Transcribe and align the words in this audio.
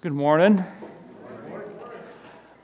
Good 0.00 0.12
morning. 0.12 0.62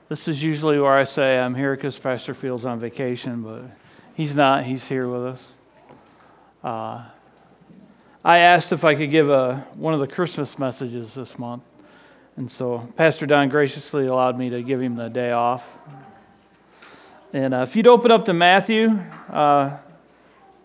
This 0.09 0.29
is 0.29 0.41
usually 0.41 0.79
where 0.79 0.93
I 0.93 1.03
say 1.03 1.37
I'm 1.37 1.57
here 1.57 1.75
because 1.75 1.99
Pastor 1.99 2.33
Field's 2.33 2.64
on 2.64 2.79
vacation, 2.79 3.43
but 3.43 3.64
he's 4.14 4.37
not. 4.37 4.62
He's 4.62 4.87
here 4.87 5.09
with 5.09 5.27
us. 5.27 5.53
Uh, 6.62 7.05
I 8.25 8.39
asked 8.39 8.70
if 8.70 8.84
I 8.84 8.95
could 8.95 9.11
give 9.11 9.30
a, 9.30 9.66
one 9.75 9.95
of 9.95 9.98
the 9.98 10.07
Christmas 10.07 10.61
messages 10.61 11.15
this 11.15 11.37
month, 11.37 11.65
and 12.37 12.48
so 12.48 12.87
Pastor 12.95 13.27
Don 13.27 13.48
graciously 13.48 14.07
allowed 14.07 14.39
me 14.39 14.51
to 14.51 14.62
give 14.62 14.80
him 14.80 14.95
the 14.95 15.09
day 15.09 15.32
off. 15.32 15.66
And 17.32 17.53
uh, 17.53 17.66
if 17.69 17.75
you'd 17.75 17.89
open 17.89 18.12
up 18.12 18.27
to 18.27 18.32
Matthew 18.32 18.91
uh, 19.29 19.77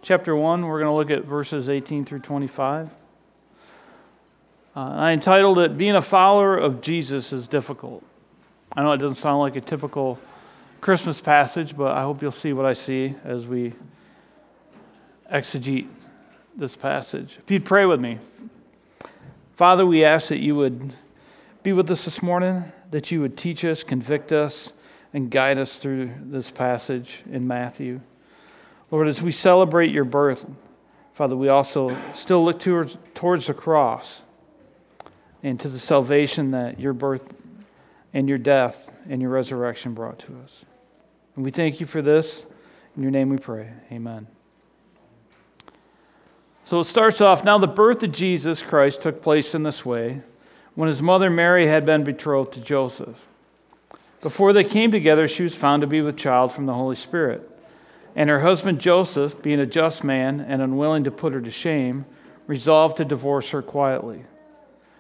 chapter 0.04 0.36
1, 0.36 0.64
we're 0.64 0.80
going 0.80 0.92
to 0.92 0.96
look 0.96 1.10
at 1.10 1.28
verses 1.28 1.68
18 1.68 2.06
through 2.06 2.20
25. 2.20 2.92
Uh, 4.76 4.82
I 4.82 5.12
entitled 5.14 5.58
it 5.58 5.78
Being 5.78 5.96
a 5.96 6.02
Follower 6.02 6.56
of 6.56 6.80
Jesus 6.80 7.34
is 7.34 7.48
Difficult. 7.48 8.04
I 8.76 8.84
know 8.84 8.92
it 8.92 8.98
doesn't 8.98 9.16
sound 9.16 9.40
like 9.40 9.56
a 9.56 9.62
typical 9.62 10.20
Christmas 10.80 11.20
passage, 11.20 11.76
but 11.76 11.92
I 11.92 12.04
hope 12.04 12.22
you'll 12.22 12.32
see 12.32 12.54
what 12.54 12.68
I 12.68 12.74
see 12.74 13.16
as 13.24 13.48
we 13.48 13.74
exegete 15.34 15.88
this 16.56 16.76
passage. 16.76 17.40
If 17.44 17.50
you'd 17.50 17.66
pray 17.66 17.88
with 17.88 18.00
me. 18.00 18.20
Father, 19.56 19.88
we 19.88 20.06
ask 20.06 20.30
that 20.30 20.38
you 20.38 20.56
would 20.56 20.94
be 21.64 21.74
with 21.74 21.90
us 21.90 22.06
this 22.06 22.22
morning, 22.22 22.72
that 22.92 23.10
you 23.10 23.22
would 23.22 23.38
teach 23.38 23.66
us, 23.66 23.84
convict 23.84 24.32
us, 24.32 24.72
and 25.16 25.32
guide 25.32 25.58
us 25.58 25.80
through 25.80 26.12
this 26.26 26.52
passage 26.52 27.24
in 27.32 27.48
Matthew. 27.48 28.02
Lord, 28.92 29.08
as 29.08 29.20
we 29.20 29.32
celebrate 29.32 29.90
your 29.90 30.06
birth, 30.06 30.46
Father, 31.16 31.36
we 31.36 31.50
also 31.50 31.98
still 32.14 32.46
look 32.46 32.60
towards, 32.60 33.00
towards 33.16 33.48
the 33.48 33.56
cross 33.56 34.22
and 35.44 35.60
to 35.60 35.70
the 35.70 35.80
salvation 35.80 36.52
that 36.52 36.80
your 36.80 36.94
birth 36.94 37.24
and 38.14 38.28
your 38.28 38.38
death 38.38 38.92
and 39.10 39.22
your 39.22 39.32
resurrection 39.32 39.94
brought 39.94 40.20
to 40.20 40.38
us. 40.44 40.66
And 41.36 41.46
we 41.46 41.52
thank 41.52 41.80
you 41.80 41.86
for 41.86 42.02
this. 42.02 42.46
In 42.96 43.04
your 43.04 43.12
name 43.12 43.30
we 43.30 43.38
pray. 43.38 43.72
Amen. 43.92 44.28
So 46.66 46.80
it 46.80 46.86
starts 46.86 47.22
off 47.22 47.44
now, 47.44 47.58
the 47.58 47.68
birth 47.68 48.04
of 48.04 48.12
Jesus 48.12 48.62
Christ 48.62 49.02
took 49.02 49.22
place 49.22 49.56
in 49.56 49.64
this 49.64 49.86
way 49.86 50.22
when 50.76 50.88
his 50.88 51.02
mother 51.02 51.30
Mary 51.30 51.68
had 51.68 51.86
been 51.86 52.04
betrothed 52.04 52.54
to 52.54 52.62
Joseph. 52.62 53.26
Before 54.22 54.54
they 54.54 54.64
came 54.64 54.92
together, 54.92 55.28
she 55.28 55.44
was 55.44 55.56
found 55.56 55.82
to 55.82 55.88
be 55.88 56.02
with 56.02 56.18
child 56.18 56.52
from 56.52 56.66
the 56.66 56.74
Holy 56.74 56.96
Spirit. 56.96 57.50
And 58.16 58.30
her 58.30 58.42
husband 58.42 58.80
Joseph, 58.80 59.42
being 59.42 59.60
a 59.60 59.66
just 59.66 60.04
man 60.04 60.42
and 60.42 60.62
unwilling 60.62 61.06
to 61.06 61.12
put 61.12 61.34
her 61.34 61.42
to 61.42 61.52
shame, 61.52 62.06
resolved 62.48 62.98
to 62.98 63.06
divorce 63.06 63.50
her 63.52 63.62
quietly. 63.62 64.26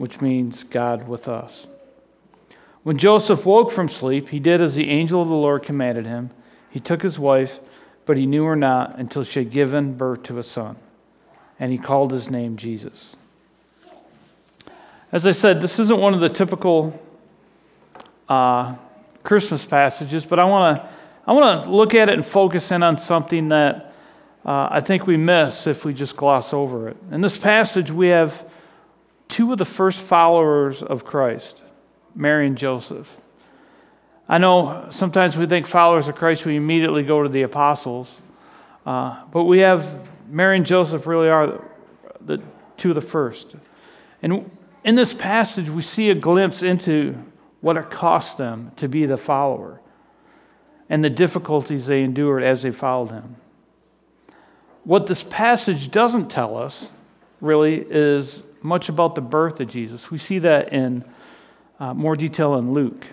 which 0.00 0.22
means 0.22 0.64
God 0.64 1.06
with 1.06 1.28
us. 1.28 1.66
When 2.84 2.96
Joseph 2.96 3.44
woke 3.44 3.70
from 3.70 3.90
sleep, 3.90 4.30
he 4.30 4.40
did 4.40 4.62
as 4.62 4.74
the 4.74 4.88
angel 4.88 5.20
of 5.20 5.28
the 5.28 5.34
Lord 5.34 5.62
commanded 5.62 6.06
him. 6.06 6.30
He 6.70 6.80
took 6.80 7.02
his 7.02 7.18
wife, 7.18 7.60
but 8.06 8.16
he 8.16 8.24
knew 8.24 8.44
her 8.44 8.56
not 8.56 8.98
until 8.98 9.24
she 9.24 9.40
had 9.40 9.50
given 9.50 9.92
birth 9.92 10.22
to 10.22 10.38
a 10.38 10.42
son, 10.42 10.76
and 11.58 11.70
he 11.70 11.76
called 11.76 12.12
his 12.12 12.30
name 12.30 12.56
Jesus. 12.56 13.14
As 15.12 15.26
I 15.26 15.32
said, 15.32 15.60
this 15.60 15.78
isn't 15.78 16.00
one 16.00 16.14
of 16.14 16.20
the 16.20 16.30
typical 16.30 16.98
uh, 18.26 18.76
Christmas 19.22 19.66
passages, 19.66 20.24
but 20.24 20.38
I 20.38 20.46
want 20.46 20.78
to 20.78 20.88
I 21.26 21.34
want 21.34 21.64
to 21.64 21.70
look 21.70 21.94
at 21.94 22.08
it 22.08 22.14
and 22.14 22.24
focus 22.24 22.70
in 22.70 22.82
on 22.82 22.96
something 22.96 23.48
that 23.48 23.92
uh, 24.46 24.68
I 24.70 24.80
think 24.80 25.06
we 25.06 25.18
miss 25.18 25.66
if 25.66 25.84
we 25.84 25.92
just 25.92 26.16
gloss 26.16 26.54
over 26.54 26.88
it. 26.88 26.96
In 27.10 27.20
this 27.20 27.36
passage, 27.36 27.90
we 27.90 28.08
have 28.08 28.49
two 29.30 29.52
of 29.52 29.58
the 29.58 29.64
first 29.64 29.98
followers 29.98 30.82
of 30.82 31.04
Christ, 31.04 31.62
Mary 32.14 32.46
and 32.46 32.58
Joseph. 32.58 33.16
I 34.28 34.38
know 34.38 34.88
sometimes 34.90 35.36
we 35.36 35.46
think 35.46 35.66
followers 35.66 36.08
of 36.08 36.16
Christ, 36.16 36.44
we 36.44 36.56
immediately 36.56 37.02
go 37.02 37.22
to 37.22 37.28
the 37.28 37.42
apostles, 37.42 38.12
uh, 38.84 39.24
but 39.32 39.44
we 39.44 39.60
have 39.60 40.08
Mary 40.28 40.56
and 40.56 40.66
Joseph 40.66 41.06
really 41.06 41.28
are 41.28 41.46
the, 41.46 42.36
the 42.36 42.42
two 42.76 42.90
of 42.90 42.96
the 42.96 43.00
first. 43.00 43.56
And 44.22 44.50
in 44.84 44.96
this 44.96 45.14
passage, 45.14 45.68
we 45.68 45.82
see 45.82 46.10
a 46.10 46.14
glimpse 46.14 46.62
into 46.62 47.16
what 47.60 47.76
it 47.76 47.90
cost 47.90 48.36
them 48.36 48.72
to 48.76 48.88
be 48.88 49.06
the 49.06 49.16
follower 49.16 49.80
and 50.88 51.04
the 51.04 51.10
difficulties 51.10 51.86
they 51.86 52.02
endured 52.02 52.42
as 52.42 52.62
they 52.62 52.70
followed 52.72 53.10
him. 53.10 53.36
What 54.84 55.06
this 55.06 55.22
passage 55.22 55.90
doesn't 55.90 56.30
tell 56.30 56.56
us, 56.56 56.88
really, 57.40 57.76
is 57.88 58.42
much 58.62 58.88
about 58.88 59.14
the 59.14 59.20
birth 59.20 59.60
of 59.60 59.68
Jesus. 59.68 60.10
We 60.10 60.18
see 60.18 60.38
that 60.40 60.72
in 60.72 61.04
uh, 61.78 61.94
more 61.94 62.16
detail 62.16 62.56
in 62.56 62.72
Luke. 62.72 63.06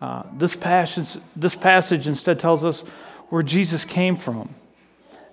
Uh, 0.00 0.24
this, 0.36 0.54
passage, 0.54 1.20
this 1.34 1.56
passage 1.56 2.06
instead 2.06 2.38
tells 2.38 2.64
us 2.64 2.80
where 3.30 3.42
Jesus 3.42 3.84
came 3.84 4.16
from. 4.16 4.54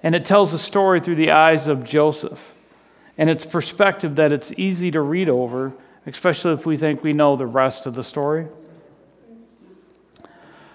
And 0.01 0.15
it 0.15 0.25
tells 0.25 0.53
a 0.53 0.59
story 0.59 0.99
through 0.99 1.15
the 1.15 1.31
eyes 1.31 1.67
of 1.67 1.83
Joseph. 1.83 2.53
And 3.17 3.29
it's 3.29 3.45
perspective 3.45 4.15
that 4.15 4.31
it's 4.31 4.51
easy 4.57 4.91
to 4.91 5.01
read 5.01 5.29
over, 5.29 5.73
especially 6.05 6.53
if 6.53 6.65
we 6.65 6.77
think 6.77 7.03
we 7.03 7.13
know 7.13 7.35
the 7.35 7.45
rest 7.45 7.85
of 7.85 7.95
the 7.95 8.03
story. 8.03 8.47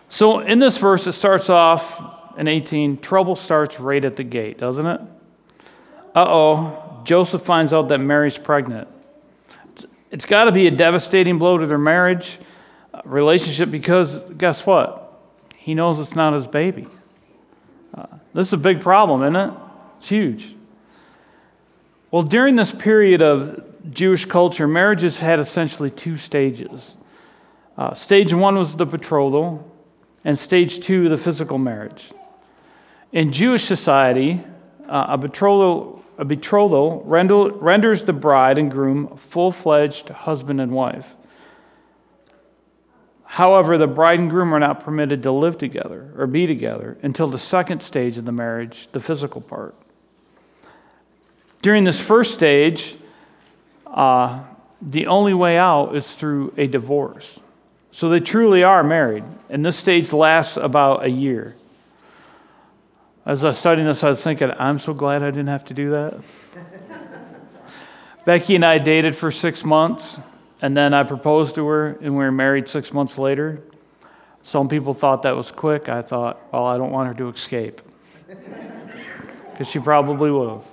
So 0.09 0.41
in 0.41 0.59
this 0.59 0.79
verse, 0.79 1.07
it 1.07 1.13
starts 1.13 1.51
off 1.51 2.01
in 2.39 2.49
18 2.49 3.01
trouble 3.01 3.37
starts 3.37 3.81
right 3.81 4.03
at 4.05 4.17
the 4.17 4.23
gate, 4.23 4.59
doesn't 4.59 4.87
it? 4.87 5.01
Uh 6.15 6.25
oh, 6.27 6.88
Joseph 7.05 7.43
finds 7.43 7.73
out 7.73 7.89
that 7.89 7.99
Mary's 7.99 8.39
pregnant. 8.39 8.89
It's 10.11 10.25
got 10.25 10.45
to 10.45 10.53
be 10.53 10.67
a 10.67 10.71
devastating 10.71 11.39
blow 11.39 11.59
to 11.59 11.67
their 11.67 11.79
marriage 11.79 12.39
uh, 12.95 13.03
relationship 13.05 13.71
because 13.71 14.19
guess 14.37 14.65
what? 14.65 15.05
He 15.57 15.75
knows 15.75 16.01
it's 16.01 16.15
not 16.15 16.33
his 16.33 16.47
baby. 16.47 16.87
Uh, 17.95 18.07
this 18.33 18.47
is 18.47 18.53
a 18.55 18.59
big 18.59 18.81
problem, 18.81 19.23
isn't 19.23 19.37
it? 19.37 19.55
It's 19.99 20.09
huge. 20.09 20.55
Well, 22.11 22.23
during 22.23 22.57
this 22.57 22.73
period 22.73 23.21
of 23.21 23.65
Jewish 23.91 24.25
culture, 24.25 24.67
marriages 24.67 25.19
had 25.19 25.39
essentially 25.39 25.91
two 25.91 26.17
stages. 26.17 26.97
Uh, 27.77 27.95
stage 27.95 28.33
one 28.33 28.57
was 28.57 28.77
the 28.77 28.87
betrothal, 28.87 29.71
and 30.25 30.39
stage 30.39 30.81
two, 30.81 31.09
the 31.09 31.19
physical 31.19 31.59
marriage. 31.59 32.13
In 33.13 33.31
Jewish 33.31 33.65
society, 33.65 34.43
uh, 34.89 35.07
a 35.11 35.19
betrothal 35.19 36.03
a 36.19 36.25
betrothal 36.25 37.03
renders 37.05 38.05
the 38.05 38.13
bride 38.13 38.59
and 38.59 38.71
groom 38.71 39.17
full 39.17 39.53
fledged 39.53 40.09
husband 40.09 40.61
and 40.61 40.73
wife. 40.73 41.15
However, 43.25 43.79
the 43.79 43.87
bride 43.87 44.19
and 44.19 44.29
groom 44.29 44.53
are 44.53 44.59
not 44.59 44.83
permitted 44.83 45.23
to 45.23 45.31
live 45.31 45.59
together 45.59 46.13
or 46.17 46.27
be 46.27 46.47
together 46.47 46.99
until 47.03 47.29
the 47.29 47.39
second 47.39 47.83
stage 47.83 48.19
of 48.19 48.25
the 48.25 48.33
marriage, 48.33 48.89
the 48.91 49.01
physical 49.01 49.41
part. 49.41 49.77
During 51.63 51.85
this 51.85 52.01
first 52.01 52.35
stage, 52.35 52.97
uh, 53.87 54.43
the 54.83 55.07
only 55.07 55.35
way 55.35 55.57
out 55.57 55.95
is 55.95 56.15
through 56.15 56.53
a 56.57 56.67
divorce. 56.67 57.39
So 57.93 58.09
they 58.09 58.21
truly 58.21 58.63
are 58.63 58.83
married, 58.83 59.25
and 59.49 59.65
this 59.65 59.77
stage 59.77 60.13
lasts 60.13 60.57
about 60.57 61.05
a 61.05 61.11
year. 61.11 61.55
As 63.29 63.45
I 63.45 63.49
was 63.49 63.59
studying 63.59 63.87
this, 63.87 64.03
I 64.03 64.09
was 64.09 64.23
thinking, 64.23 64.51
I'm 64.59 64.79
so 64.79 64.95
glad 64.95 65.23
I 65.23 65.27
didn't 65.27 65.49
have 65.49 65.67
to 65.67 65.75
do 65.75 65.91
that. 65.91 66.19
Becky 68.25 68.55
and 68.55 68.65
I 68.65 68.79
dated 68.79 69.15
for 69.15 69.31
six 69.31 69.67
months, 69.67 70.17
and 70.63 70.75
then 70.75 70.95
I 70.95 71.03
proposed 71.03 71.55
to 71.57 71.67
her, 71.67 71.89
and 72.01 72.13
we 72.13 72.25
were 72.25 72.33
married 72.33 72.69
six 72.69 72.91
months 72.91 73.19
later. 73.19 73.61
Some 74.43 74.71
people 74.71 74.95
thought 74.95 75.25
that 75.25 75.37
was 75.37 75.51
quick. 75.51 75.91
I 75.91 76.01
thought, 76.01 76.41
well, 76.51 76.65
I 76.65 76.79
don't 76.79 76.91
want 76.91 77.09
her 77.09 77.15
to 77.15 77.29
escape. 77.29 77.83
Because 79.51 79.69
she 79.73 79.81
probably 79.81 80.31
would 80.31 80.51
have. 80.51 80.65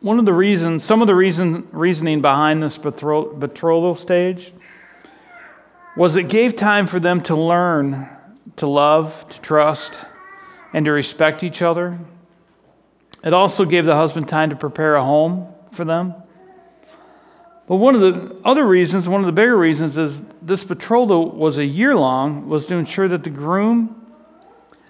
One 0.00 0.18
of 0.18 0.24
the 0.24 0.32
reasons, 0.32 0.82
some 0.82 1.00
of 1.00 1.06
the 1.06 1.14
reason, 1.14 1.68
reasoning 1.70 2.22
behind 2.22 2.60
this 2.60 2.76
betrothal 2.76 3.94
stage 3.94 4.52
was 5.96 6.16
it 6.16 6.24
gave 6.28 6.56
time 6.56 6.88
for 6.88 6.98
them 6.98 7.20
to 7.22 7.36
learn 7.36 8.15
to 8.56 8.66
love, 8.66 9.28
to 9.28 9.40
trust, 9.40 10.00
and 10.72 10.84
to 10.84 10.92
respect 10.92 11.42
each 11.42 11.62
other. 11.62 11.98
It 13.24 13.34
also 13.34 13.64
gave 13.64 13.84
the 13.84 13.94
husband 13.94 14.28
time 14.28 14.50
to 14.50 14.56
prepare 14.56 14.94
a 14.94 15.02
home 15.02 15.52
for 15.72 15.84
them. 15.84 16.14
But 17.66 17.76
one 17.76 17.96
of 17.96 18.00
the 18.00 18.36
other 18.44 18.64
reasons, 18.64 19.08
one 19.08 19.20
of 19.20 19.26
the 19.26 19.32
bigger 19.32 19.56
reasons, 19.56 19.98
is 19.98 20.22
this 20.40 20.62
betrothal 20.62 21.32
was 21.32 21.58
a 21.58 21.64
year 21.64 21.96
long, 21.96 22.48
was 22.48 22.66
to 22.66 22.76
ensure 22.76 23.08
that 23.08 23.24
the 23.24 23.30
groom 23.30 24.06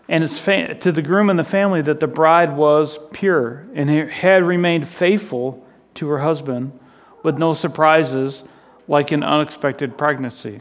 and 0.09 0.23
his 0.23 0.39
fa- 0.39 0.75
to 0.75 0.93
the 0.93 1.03
groom 1.03 1.31
and 1.31 1.39
the 1.39 1.45
family 1.45 1.81
that 1.83 2.01
the 2.01 2.07
bride 2.07 2.55
was 2.55 2.99
pure 3.13 3.67
and 3.75 3.89
had 3.89 4.45
remained 4.45 4.87
faithful 4.87 5.67
to 5.95 6.09
her 6.09 6.19
husband 6.19 6.79
with 7.23 7.39
no 7.39 7.55
surprises 7.55 8.45
like 8.87 9.11
an 9.11 9.23
unexpected 9.23 9.97
pregnancy. 9.97 10.61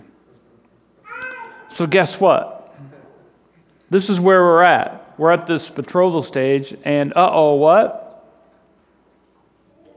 So, 1.69 1.86
guess 1.86 2.19
what? 2.19 2.55
This 3.89 4.09
is 4.09 4.19
where 4.19 4.41
we're 4.41 4.63
at. 4.63 5.13
We're 5.17 5.31
at 5.31 5.47
this 5.47 5.69
betrothal 5.69 6.23
stage, 6.23 6.75
and 6.83 7.13
uh 7.13 7.29
oh, 7.31 7.55
what? 7.55 8.01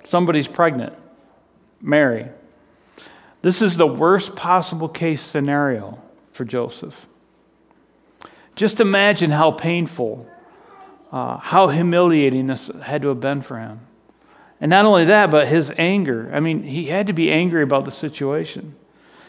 Somebody's 0.04 0.48
pregnant. 0.48 0.94
Mary. 1.80 2.28
This 3.42 3.62
is 3.62 3.76
the 3.76 3.86
worst 3.86 4.36
possible 4.36 4.88
case 4.88 5.22
scenario 5.22 6.02
for 6.32 6.44
Joseph. 6.44 7.06
Just 8.56 8.80
imagine 8.80 9.30
how 9.30 9.52
painful, 9.52 10.26
uh, 11.12 11.36
how 11.36 11.68
humiliating 11.68 12.48
this 12.48 12.68
had 12.82 13.02
to 13.02 13.08
have 13.08 13.20
been 13.20 13.42
for 13.42 13.58
him. 13.58 13.80
And 14.60 14.70
not 14.70 14.84
only 14.84 15.04
that, 15.04 15.30
but 15.30 15.46
his 15.46 15.72
anger. 15.78 16.28
I 16.32 16.40
mean, 16.40 16.64
he 16.64 16.86
had 16.86 17.06
to 17.06 17.12
be 17.12 17.30
angry 17.30 17.62
about 17.62 17.84
the 17.84 17.92
situation. 17.92 18.74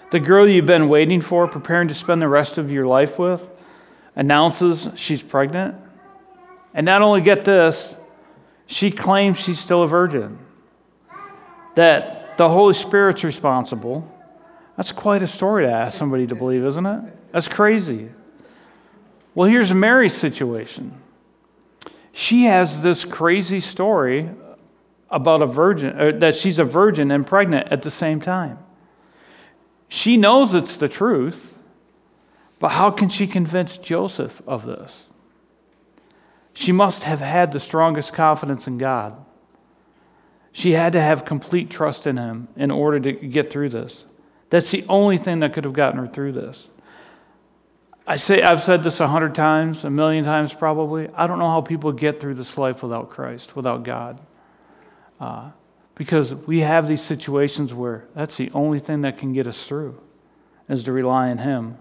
The 0.09 0.19
girl 0.19 0.47
you've 0.47 0.65
been 0.65 0.89
waiting 0.89 1.21
for, 1.21 1.47
preparing 1.47 1.88
to 1.89 1.94
spend 1.94 2.19
the 2.19 2.27
rest 2.27 2.57
of 2.57 2.71
your 2.71 2.88
life 2.88 3.19
with, 3.19 3.44
announces 4.15 4.89
she's 4.95 5.23
pregnant. 5.23 5.75
And 6.73 6.85
not 6.85 7.01
only 7.01 7.21
get 7.21 7.45
this, 7.45 7.95
she 8.67 8.91
claims 8.91 9.39
she's 9.39 9.59
still 9.59 9.83
a 9.83 9.88
virgin. 9.88 10.38
That 11.75 12.38
the 12.38 12.50
Holy 12.50 12.73
Spirit's 12.73 13.23
responsible. 13.23 14.09
That's 14.77 14.91
quite 14.91 15.21
a 15.21 15.27
story 15.27 15.65
to 15.65 15.71
ask 15.71 15.97
somebody 15.97 16.25
to 16.27 16.35
believe, 16.35 16.63
isn't 16.63 16.85
it? 16.85 17.31
That's 17.33 17.47
crazy. 17.47 18.09
Well, 19.35 19.50
here's 19.50 19.73
Mary's 19.73 20.13
situation. 20.13 21.01
She 22.11 22.45
has 22.45 22.81
this 22.81 23.06
crazy 23.06 23.59
story 23.59 24.29
about 25.09 25.41
a 25.41 25.45
virgin, 25.45 26.00
uh, 26.00 26.11
that 26.19 26.35
she's 26.35 26.59
a 26.59 26.63
virgin 26.63 27.11
and 27.11 27.25
pregnant 27.25 27.71
at 27.71 27.81
the 27.81 27.91
same 27.91 28.21
time. 28.21 28.59
She 29.88 30.17
knows 30.17 30.53
it's 30.53 30.77
the 30.77 30.88
truth, 30.88 31.57
but 32.59 32.69
how 32.69 32.91
can 32.91 33.09
she 33.09 33.25
convince 33.25 33.77
Joseph 33.77 34.41
of 34.45 34.65
this? 34.65 35.06
She 36.53 36.71
must 36.71 37.06
have 37.06 37.21
had 37.21 37.51
the 37.51 37.59
strongest 37.59 38.13
confidence 38.13 38.67
in 38.67 38.77
God. 38.77 39.25
She 40.51 40.71
had 40.73 40.94
to 40.94 41.01
have 41.01 41.23
complete 41.23 41.69
trust 41.69 42.06
in 42.06 42.17
Him 42.17 42.50
in 42.56 42.69
order 42.69 43.00
to 43.00 43.13
get 43.13 43.50
through 43.50 43.69
this. 43.69 44.03
That's 44.50 44.71
the 44.71 44.83
only 44.89 45.17
thing 45.17 45.39
that 45.39 45.53
could 45.53 45.63
have 45.63 45.73
gotten 45.73 46.00
her 46.00 46.07
through 46.07 46.33
this. 46.33 46.67
I 48.06 48.17
say 48.17 48.41
I've 48.41 48.63
said 48.63 48.81
this 48.83 49.00
a 49.00 49.07
hundred 49.07 49.35
times, 49.35 49.83
a 49.83 49.89
million 49.89 50.25
times 50.25 50.51
probably. 50.51 51.07
I 51.13 51.27
don't 51.27 51.38
know 51.38 51.50
how 51.50 51.61
people 51.61 51.91
get 51.91 52.19
through 52.19 52.33
this 52.33 52.57
life 52.57 52.81
without 52.81 53.11
Christ, 53.11 53.56
without 53.56 53.83
God. 53.83 54.19
Uh, 55.19 55.51
because 55.94 56.33
we 56.33 56.61
have 56.61 56.88
these 56.88 57.01
situations 57.01 57.73
where 57.73 58.07
that's 58.15 58.38
the 58.38 58.50
only 58.53 58.79
thing 58.79 59.01
that 59.01 59.17
can 59.17 59.31
get 59.33 59.45
us 59.45 59.67
through 59.67 60.01
is 60.67 60.83
to 60.85 60.91
rely 60.91 61.29
on 61.29 61.38
Him. 61.38 61.77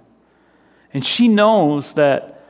And 0.93 1.05
she 1.05 1.29
knows 1.29 1.95
that 1.95 2.43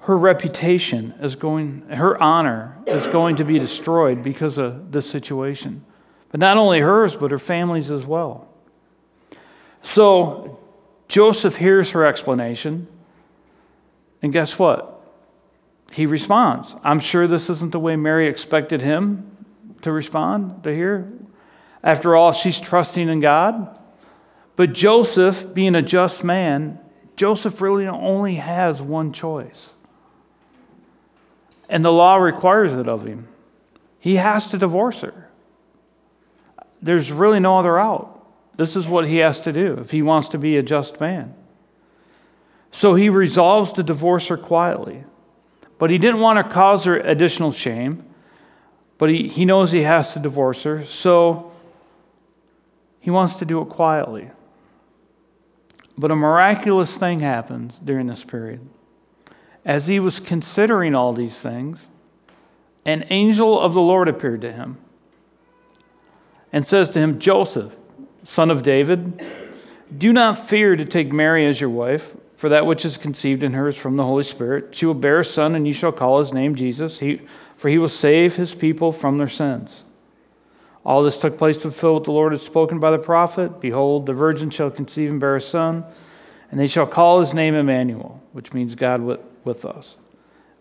her 0.00 0.16
reputation 0.16 1.14
is 1.20 1.36
going, 1.36 1.82
her 1.90 2.20
honor 2.22 2.78
is 2.86 3.06
going 3.08 3.36
to 3.36 3.44
be 3.44 3.58
destroyed 3.58 4.22
because 4.22 4.58
of 4.58 4.92
this 4.92 5.08
situation. 5.10 5.84
But 6.30 6.40
not 6.40 6.56
only 6.56 6.80
hers, 6.80 7.16
but 7.16 7.30
her 7.30 7.38
family's 7.38 7.90
as 7.90 8.06
well. 8.06 8.48
So 9.82 10.58
Joseph 11.08 11.56
hears 11.56 11.90
her 11.90 12.04
explanation. 12.04 12.86
And 14.22 14.32
guess 14.32 14.58
what? 14.58 15.00
He 15.92 16.06
responds. 16.06 16.74
I'm 16.84 17.00
sure 17.00 17.26
this 17.26 17.50
isn't 17.50 17.72
the 17.72 17.80
way 17.80 17.96
Mary 17.96 18.28
expected 18.28 18.80
him 18.80 19.36
to 19.82 19.90
respond, 19.90 20.62
to 20.64 20.74
hear. 20.74 21.12
After 21.82 22.14
all, 22.14 22.32
she's 22.32 22.60
trusting 22.60 23.08
in 23.08 23.20
God. 23.20 23.78
But 24.56 24.72
Joseph, 24.72 25.52
being 25.52 25.74
a 25.74 25.82
just 25.82 26.22
man, 26.22 26.78
Joseph 27.20 27.60
really 27.60 27.86
only 27.86 28.36
has 28.36 28.80
one 28.80 29.12
choice. 29.12 29.72
And 31.68 31.84
the 31.84 31.92
law 31.92 32.16
requires 32.16 32.72
it 32.72 32.88
of 32.88 33.04
him. 33.04 33.28
He 33.98 34.16
has 34.16 34.50
to 34.52 34.56
divorce 34.56 35.02
her. 35.02 35.28
There's 36.80 37.12
really 37.12 37.38
no 37.38 37.58
other 37.58 37.78
out. 37.78 38.26
This 38.56 38.74
is 38.74 38.86
what 38.86 39.06
he 39.06 39.18
has 39.18 39.38
to 39.40 39.52
do 39.52 39.74
if 39.74 39.90
he 39.90 40.00
wants 40.00 40.28
to 40.28 40.38
be 40.38 40.56
a 40.56 40.62
just 40.62 40.98
man. 40.98 41.34
So 42.72 42.94
he 42.94 43.10
resolves 43.10 43.74
to 43.74 43.82
divorce 43.82 44.28
her 44.28 44.38
quietly. 44.38 45.04
But 45.78 45.90
he 45.90 45.98
didn't 45.98 46.20
want 46.20 46.38
to 46.38 46.54
cause 46.54 46.84
her 46.84 46.96
additional 46.96 47.52
shame, 47.52 48.02
but 48.96 49.10
he, 49.10 49.28
he 49.28 49.44
knows 49.44 49.72
he 49.72 49.82
has 49.82 50.14
to 50.14 50.20
divorce 50.20 50.62
her, 50.62 50.86
so 50.86 51.52
he 52.98 53.10
wants 53.10 53.34
to 53.34 53.44
do 53.44 53.60
it 53.60 53.68
quietly. 53.68 54.30
But 56.00 56.10
a 56.10 56.16
miraculous 56.16 56.96
thing 56.96 57.20
happens 57.20 57.78
during 57.78 58.06
this 58.06 58.24
period. 58.24 58.66
As 59.66 59.86
he 59.86 60.00
was 60.00 60.18
considering 60.18 60.94
all 60.94 61.12
these 61.12 61.38
things, 61.38 61.86
an 62.86 63.04
angel 63.10 63.60
of 63.60 63.74
the 63.74 63.82
Lord 63.82 64.08
appeared 64.08 64.40
to 64.40 64.50
him 64.50 64.78
and 66.54 66.66
says 66.66 66.88
to 66.90 66.98
him, 66.98 67.18
Joseph, 67.18 67.76
son 68.22 68.50
of 68.50 68.62
David, 68.62 69.22
do 69.96 70.10
not 70.10 70.38
fear 70.38 70.74
to 70.74 70.86
take 70.86 71.12
Mary 71.12 71.44
as 71.44 71.60
your 71.60 71.68
wife 71.68 72.16
for 72.34 72.48
that 72.48 72.64
which 72.64 72.86
is 72.86 72.96
conceived 72.96 73.42
in 73.42 73.52
her 73.52 73.68
is 73.68 73.76
from 73.76 73.98
the 73.98 74.04
Holy 74.04 74.24
Spirit. 74.24 74.74
She 74.74 74.86
will 74.86 74.94
bear 74.94 75.20
a 75.20 75.24
son, 75.24 75.54
and 75.54 75.68
you 75.68 75.74
shall 75.74 75.92
call 75.92 76.18
his 76.20 76.32
name 76.32 76.54
Jesus, 76.54 76.98
for 77.58 77.68
he 77.68 77.76
will 77.76 77.90
save 77.90 78.36
his 78.36 78.54
people 78.54 78.90
from 78.90 79.18
their 79.18 79.28
sins. 79.28 79.84
All 80.84 81.02
this 81.02 81.18
took 81.18 81.36
place 81.36 81.56
to 81.58 81.70
fulfill 81.70 81.94
what 81.94 82.04
the 82.04 82.12
Lord 82.12 82.32
had 82.32 82.40
spoken 82.40 82.78
by 82.78 82.90
the 82.90 82.98
prophet 82.98 83.60
Behold, 83.60 84.06
the 84.06 84.14
virgin 84.14 84.50
shall 84.50 84.70
conceive 84.70 85.10
and 85.10 85.20
bear 85.20 85.36
a 85.36 85.40
son, 85.40 85.84
and 86.50 86.58
they 86.58 86.66
shall 86.66 86.86
call 86.86 87.20
his 87.20 87.34
name 87.34 87.54
Emmanuel, 87.54 88.22
which 88.32 88.52
means 88.52 88.74
God 88.74 89.02
with, 89.02 89.20
with 89.44 89.64
us. 89.64 89.96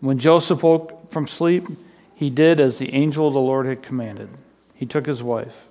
When 0.01 0.19
Joseph 0.19 0.63
woke 0.63 1.11
from 1.11 1.27
sleep, 1.27 1.67
he 2.15 2.29
did 2.29 2.59
as 2.59 2.77
the 2.77 2.93
angel 2.93 3.27
of 3.27 3.33
the 3.33 3.39
Lord 3.39 3.65
had 3.65 3.81
commanded. 3.81 4.29
He 4.75 4.85
took 4.85 5.05
his 5.05 5.23
wife. 5.23 5.65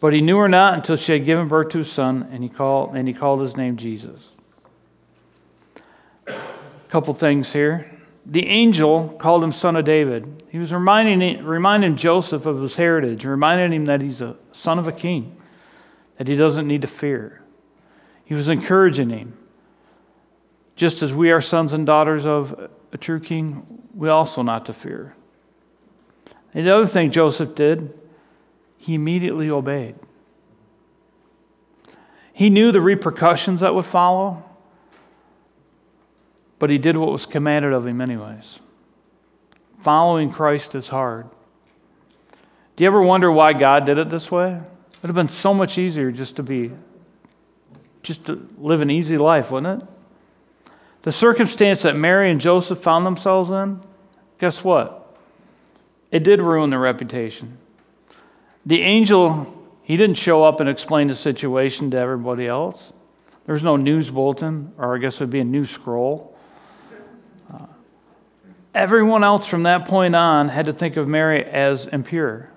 But 0.00 0.12
he 0.12 0.20
knew 0.20 0.38
her 0.38 0.48
not 0.48 0.74
until 0.74 0.96
she 0.96 1.12
had 1.12 1.24
given 1.24 1.48
birth 1.48 1.70
to 1.70 1.80
a 1.80 1.84
son, 1.84 2.28
and 2.30 2.42
he 2.42 2.48
called, 2.48 2.94
and 2.94 3.08
he 3.08 3.14
called 3.14 3.40
his 3.40 3.56
name 3.56 3.76
Jesus 3.76 4.30
A 6.28 6.34
couple 6.88 7.12
things 7.14 7.52
here. 7.52 7.90
The 8.30 8.46
angel 8.46 9.08
called 9.18 9.42
him 9.42 9.52
son 9.52 9.74
of 9.74 9.86
David. 9.86 10.42
He 10.50 10.58
was 10.58 10.70
reminding, 10.70 11.42
reminding 11.44 11.96
Joseph 11.96 12.44
of 12.44 12.60
his 12.60 12.76
heritage, 12.76 13.24
reminding 13.24 13.72
him 13.72 13.86
that 13.86 14.02
he's 14.02 14.20
a 14.20 14.36
son 14.52 14.78
of 14.78 14.86
a 14.86 14.92
king, 14.92 15.34
that 16.18 16.28
he 16.28 16.36
doesn't 16.36 16.68
need 16.68 16.82
to 16.82 16.86
fear. 16.86 17.42
He 18.26 18.34
was 18.34 18.50
encouraging 18.50 19.08
him. 19.08 19.32
Just 20.76 21.02
as 21.02 21.10
we 21.10 21.30
are 21.30 21.40
sons 21.40 21.72
and 21.72 21.86
daughters 21.86 22.26
of 22.26 22.70
a 22.92 22.98
true 22.98 23.18
king, 23.18 23.82
we 23.94 24.10
also 24.10 24.42
not 24.42 24.66
to 24.66 24.74
fear. 24.74 25.14
And 26.52 26.66
the 26.66 26.74
other 26.74 26.86
thing 26.86 27.10
Joseph 27.10 27.54
did, 27.54 27.98
he 28.76 28.94
immediately 28.94 29.50
obeyed. 29.50 29.94
He 32.34 32.50
knew 32.50 32.72
the 32.72 32.82
repercussions 32.82 33.60
that 33.60 33.74
would 33.74 33.86
follow. 33.86 34.44
But 36.58 36.70
he 36.70 36.78
did 36.78 36.96
what 36.96 37.12
was 37.12 37.26
commanded 37.26 37.72
of 37.72 37.86
him, 37.86 38.00
anyways. 38.00 38.60
Following 39.80 40.30
Christ 40.30 40.74
is 40.74 40.88
hard. 40.88 41.28
Do 42.76 42.84
you 42.84 42.88
ever 42.88 43.02
wonder 43.02 43.30
why 43.30 43.52
God 43.52 43.86
did 43.86 43.98
it 43.98 44.10
this 44.10 44.30
way? 44.30 44.52
It 44.52 45.02
would 45.02 45.08
have 45.08 45.14
been 45.14 45.28
so 45.28 45.54
much 45.54 45.78
easier 45.78 46.10
just 46.10 46.36
to 46.36 46.42
be, 46.42 46.72
just 48.02 48.26
to 48.26 48.48
live 48.58 48.80
an 48.80 48.90
easy 48.90 49.16
life, 49.18 49.50
wouldn't 49.50 49.82
it? 49.82 49.88
The 51.02 51.12
circumstance 51.12 51.82
that 51.82 51.96
Mary 51.96 52.30
and 52.30 52.40
Joseph 52.40 52.80
found 52.80 53.06
themselves 53.06 53.50
in, 53.50 53.80
guess 54.38 54.64
what? 54.64 55.16
It 56.10 56.24
did 56.24 56.42
ruin 56.42 56.70
their 56.70 56.80
reputation. 56.80 57.58
The 58.66 58.82
angel, 58.82 59.54
he 59.82 59.96
didn't 59.96 60.16
show 60.16 60.42
up 60.42 60.60
and 60.60 60.68
explain 60.68 61.08
the 61.08 61.14
situation 61.14 61.90
to 61.92 61.98
everybody 61.98 62.46
else. 62.46 62.92
There 63.46 63.54
was 63.54 63.62
no 63.62 63.76
news 63.76 64.10
bulletin, 64.10 64.72
or 64.76 64.94
I 64.94 64.98
guess 64.98 65.14
it 65.14 65.20
would 65.20 65.30
be 65.30 65.40
a 65.40 65.44
news 65.44 65.70
scroll. 65.70 66.36
Everyone 68.78 69.24
else 69.24 69.44
from 69.44 69.64
that 69.64 69.86
point 69.86 70.14
on 70.14 70.50
had 70.50 70.66
to 70.66 70.72
think 70.72 70.96
of 70.96 71.08
Mary 71.08 71.44
as 71.44 71.86
impure. 71.86 72.48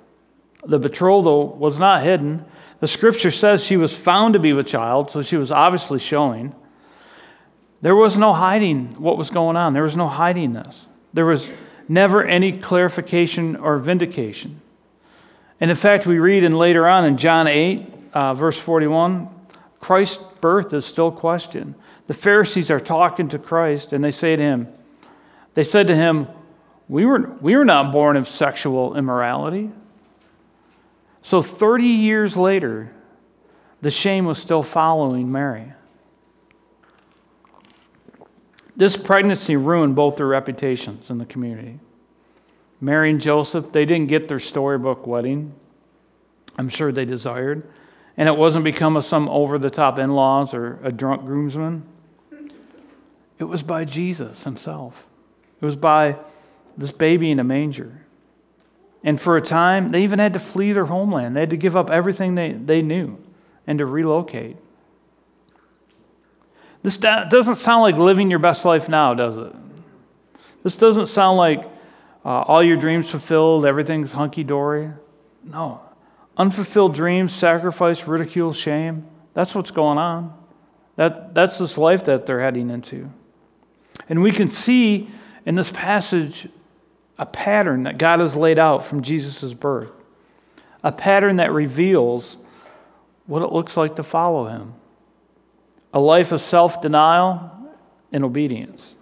The 0.64 0.78
betrothal 0.78 1.48
was 1.56 1.80
not 1.80 2.04
hidden. 2.04 2.46
The 2.80 2.88
scripture 2.88 3.32
says 3.32 3.64
she 3.64 3.76
was 3.76 3.98
found 3.98 4.34
to 4.34 4.40
be 4.40 4.54
with 4.54 4.68
child, 4.68 5.10
so 5.10 5.24
she 5.24 5.36
was 5.36 5.50
obviously 5.50 5.98
showing. 5.98 6.54
There 7.82 7.96
was 7.96 8.20
no 8.20 8.34
hiding 8.34 9.02
what 9.02 9.18
was 9.18 9.32
going 9.32 9.58
on. 9.58 9.74
There 9.74 9.82
was 9.82 9.98
no 9.98 10.08
hiding 10.08 10.54
this. 10.54 10.86
There 11.12 11.26
was 11.26 11.50
never 11.90 12.24
any 12.24 12.52
clarification 12.52 13.56
or 13.56 13.80
vindication. 13.80 14.62
And 15.60 15.72
in 15.72 15.78
fact, 15.78 16.06
we 16.06 16.20
read 16.20 16.44
in 16.44 16.52
later 16.52 16.88
on 16.88 17.04
in 17.04 17.18
John 17.18 17.48
8, 17.48 17.94
uh, 18.14 18.36
verse 18.36 18.60
41, 18.60 19.28
Christ's 19.80 20.24
birth 20.40 20.72
is 20.72 20.86
still 20.86 21.12
questioned. 21.12 21.74
The 22.06 22.14
Pharisees 22.14 22.70
are 22.70 22.80
talking 22.80 23.28
to 23.30 23.40
Christ 23.40 23.92
and 23.92 24.04
they 24.04 24.12
say 24.12 24.36
to 24.36 24.44
him, 24.44 24.68
they 25.54 25.64
said 25.64 25.88
to 25.88 25.96
him, 25.96 26.28
we 26.88 27.06
were, 27.06 27.32
we 27.42 27.56
were 27.56 27.66
not 27.66 27.92
born 27.92 28.18
of 28.18 28.28
sexual 28.28 28.98
immorality. 28.98 29.72
So 31.22 31.42
30 31.42 31.86
years 31.86 32.36
later, 32.36 32.92
the 33.82 33.92
shame 33.92 34.26
was 34.26 34.40
still 34.40 34.64
following 34.64 35.32
Mary. 35.32 35.74
This 38.76 38.98
pregnancy 38.98 39.56
ruined 39.56 39.96
both 39.96 40.18
their 40.18 40.28
reputations 40.28 41.10
in 41.10 41.18
the 41.18 41.26
community. 41.26 41.80
Mary 42.80 43.12
and 43.12 43.22
Joseph, 43.22 43.72
they 43.72 43.86
didn't 43.86 44.08
get 44.08 44.28
their 44.28 44.40
storybook 44.40 45.06
wedding. 45.06 45.54
I'm 46.58 46.70
sure 46.70 46.92
they 46.92 47.06
desired. 47.06 47.70
And 48.18 48.28
it 48.28 48.36
wasn't 48.36 48.64
because 48.64 48.96
of 48.96 49.06
some 49.06 49.30
over 49.30 49.58
the 49.58 49.70
top 49.70 50.00
in 50.00 50.12
laws 50.12 50.54
or 50.54 50.80
a 50.84 50.92
drunk 50.92 51.26
groomsman. 51.26 51.84
It 53.38 53.44
was 53.46 53.64
by 53.64 53.86
Jesus 53.86 54.44
himself. 54.44 55.08
It 55.62 55.66
was 55.66 55.76
by 55.76 56.18
this 56.76 56.92
baby 56.92 57.32
in 57.32 57.40
a 57.40 57.44
manger. 57.44 58.06
And 59.04 59.20
for 59.20 59.36
a 59.36 59.42
time, 59.42 59.90
they 59.90 60.04
even 60.04 60.20
had 60.20 60.34
to 60.34 60.40
flee 60.40 60.74
their 60.74 60.86
homeland. 60.86 61.36
They 61.36 61.42
had 61.42 61.50
to 61.52 61.58
give 61.58 61.76
up 61.76 61.90
everything 61.90 62.36
they, 62.36 62.52
they 62.52 62.82
knew 62.82 63.18
and 63.66 63.80
to 63.80 63.86
relocate. 63.86 64.58
This 66.84 66.98
doesn't 66.98 67.58
sound 67.58 67.84
like 67.84 67.96
living 67.96 68.30
your 68.30 68.40
best 68.40 68.66
life 68.66 68.90
now, 68.90 69.14
does 69.14 69.38
it? 69.38 69.54
This 70.64 70.78
doesn't 70.78 71.08
sound 71.08 71.38
like 71.38 71.64
uh, 72.26 72.42
all 72.42 72.64
your 72.64 72.78
dreams 72.78 73.10
fulfilled, 73.10 73.66
everything's 73.66 74.12
hunky 74.12 74.44
dory. 74.44 74.92
No. 75.44 75.82
Unfulfilled 76.38 76.94
dreams, 76.94 77.34
sacrifice, 77.34 78.06
ridicule, 78.08 78.54
shame. 78.54 79.06
That's 79.34 79.54
what's 79.54 79.72
going 79.72 79.98
on. 79.98 80.38
That, 80.96 81.34
that's 81.34 81.58
this 81.58 81.78
life 81.78 82.06
that 82.06 82.26
they're 82.26 82.42
heading 82.42 82.70
into. 82.70 83.12
And 84.10 84.22
we 84.22 84.32
can 84.32 84.48
see 84.48 85.10
in 85.46 85.56
this 85.56 85.72
passage 85.72 86.48
a 87.18 87.26
pattern 87.26 87.84
that 87.84 88.00
God 88.00 88.20
has 88.20 88.36
laid 88.36 88.58
out 88.58 88.84
from 88.84 89.04
Jesus' 89.04 89.54
birth, 89.54 89.92
a 90.84 90.92
pattern 90.92 91.36
that 91.36 91.52
reveals 91.52 92.36
what 93.28 93.44
it 93.44 93.52
looks 93.52 93.78
like 93.78 93.96
to 93.98 94.04
follow 94.04 94.48
him 94.48 94.74
a 95.94 96.00
life 96.00 96.32
of 96.32 96.42
self 96.42 96.82
denial 96.82 97.52
and 98.12 98.24
obedience. 98.24 98.96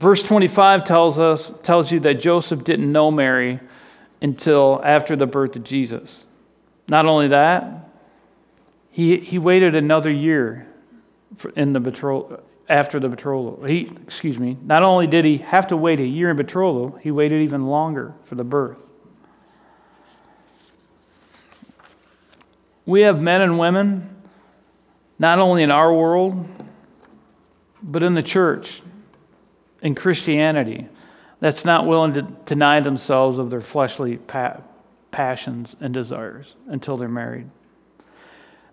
Verse 0.00 0.22
25 0.22 0.84
tells 0.84 1.18
us 1.18 1.52
tells 1.62 1.90
you 1.90 2.00
that 2.00 2.14
Joseph 2.14 2.64
didn't 2.64 2.90
know 2.90 3.10
Mary 3.10 3.60
until 4.20 4.80
after 4.84 5.16
the 5.16 5.26
birth 5.26 5.56
of 5.56 5.64
Jesus. 5.64 6.26
Not 6.88 7.06
only 7.06 7.28
that, 7.28 7.88
he, 8.90 9.18
he 9.18 9.38
waited 9.38 9.74
another 9.74 10.10
year 10.10 10.66
in 11.54 11.72
the 11.72 11.80
betrothal, 11.80 12.42
after 12.68 12.98
the 12.98 13.08
betrothal. 13.08 13.64
He, 13.64 13.92
excuse 14.02 14.38
me, 14.38 14.56
not 14.62 14.82
only 14.82 15.06
did 15.06 15.24
he 15.24 15.38
have 15.38 15.68
to 15.68 15.76
wait 15.76 16.00
a 16.00 16.06
year 16.06 16.30
in 16.30 16.36
betrothal, 16.36 16.98
he 17.02 17.10
waited 17.10 17.42
even 17.42 17.66
longer 17.66 18.14
for 18.24 18.34
the 18.34 18.44
birth. 18.44 18.78
We 22.84 23.02
have 23.02 23.20
men 23.20 23.40
and 23.40 23.58
women, 23.58 24.16
not 25.18 25.38
only 25.38 25.62
in 25.62 25.70
our 25.70 25.92
world, 25.92 26.48
but 27.82 28.02
in 28.02 28.14
the 28.14 28.22
church, 28.22 28.82
in 29.82 29.94
Christianity, 29.94 30.88
that's 31.40 31.64
not 31.64 31.86
willing 31.86 32.14
to 32.14 32.22
deny 32.22 32.80
themselves 32.80 33.38
of 33.38 33.50
their 33.50 33.60
fleshly 33.60 34.16
pa- 34.16 34.60
passions 35.10 35.76
and 35.80 35.92
desires 35.92 36.54
until 36.66 36.96
they're 36.96 37.08
married. 37.08 37.50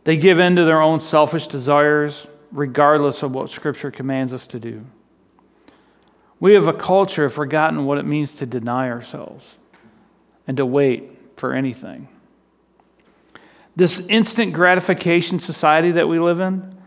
They 0.04 0.18
give 0.18 0.40
in 0.40 0.56
to 0.56 0.66
their 0.66 0.82
own 0.82 1.00
selfish 1.00 1.48
desires, 1.48 2.28
regardless 2.54 3.24
of 3.24 3.32
what 3.32 3.50
Scripture 3.50 3.92
commands 3.92 4.34
us 4.34 4.48
to 4.48 4.60
do. 4.60 4.86
We 6.40 6.54
have 6.54 6.68
a 6.68 6.74
culture 6.74 7.24
have 7.24 7.34
forgotten 7.34 7.86
what 7.86 7.98
it 7.98 8.06
means 8.06 8.36
to 8.36 8.46
deny 8.46 8.90
ourselves 8.90 9.56
and 10.48 10.58
to 10.58 10.66
wait 10.66 11.10
for 11.36 11.54
anything. 11.54 12.08
This 13.76 14.00
instant 14.08 14.54
gratification 14.54 15.40
society 15.40 15.92
that 15.92 16.08
we 16.08 16.20
live 16.20 16.40
in, 16.40 16.78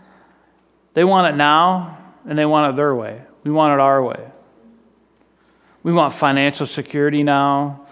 they 0.95 1.05
want 1.05 1.35
it 1.35 1.37
now 1.37 1.99
and 2.29 2.39
they 2.39 2.47
want 2.47 2.73
it 2.73 2.77
their 2.77 2.95
way. 2.95 3.23
We 3.43 3.51
want 3.51 3.75
it 3.75 3.81
our 3.81 4.03
way. 4.03 4.31
We 5.83 5.93
want 5.93 6.15
financial 6.15 6.67
security 6.67 7.23
now. 7.23 7.87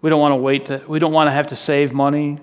We 0.00 0.08
don't 0.08 0.20
want 0.20 0.32
to 0.32 0.36
wait 0.36 0.66
to, 0.66 0.82
we 0.88 0.98
don't 0.98 1.12
want 1.12 1.28
to 1.28 1.32
have 1.32 1.48
to 1.48 1.56
save 1.56 1.92
money. 1.92 2.38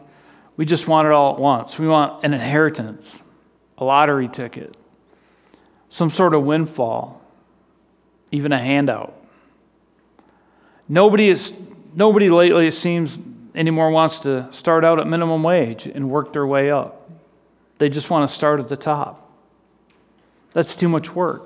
We 0.56 0.66
just 0.66 0.88
want 0.88 1.08
it 1.08 1.12
all 1.12 1.34
at 1.34 1.40
once. 1.40 1.80
We 1.80 1.88
want 1.88 2.24
an 2.24 2.34
inheritance 2.34 3.22
a 3.78 3.86
lottery 3.86 4.28
ticket, 4.28 4.76
some 5.90 6.10
sort 6.10 6.34
of 6.34 6.44
windfall, 6.44 7.22
even 8.32 8.52
a 8.52 8.60
handout. 8.60 9.14
Nobody, 10.90 11.30
is, 11.30 11.54
nobody 11.96 12.30
lately, 12.30 12.68
it 12.68 12.74
seems, 12.74 13.20
anymore 13.54 13.92
wants 13.92 14.20
to 14.20 14.52
start 14.52 14.84
out 14.84 15.00
at 15.00 15.08
minimum 15.08 15.44
wage 15.44 15.86
and 15.86 16.10
work 16.10 16.34
their 16.34 16.46
way 16.46 16.72
up. 16.72 17.10
They 17.78 17.90
just 17.90 18.10
want 18.10 18.28
to 18.30 18.34
start 18.34 18.60
at 18.60 18.70
the 18.70 18.78
top. 18.78 19.30
That's 20.54 20.76
too 20.76 20.90
much 20.90 21.14
work. 21.14 21.44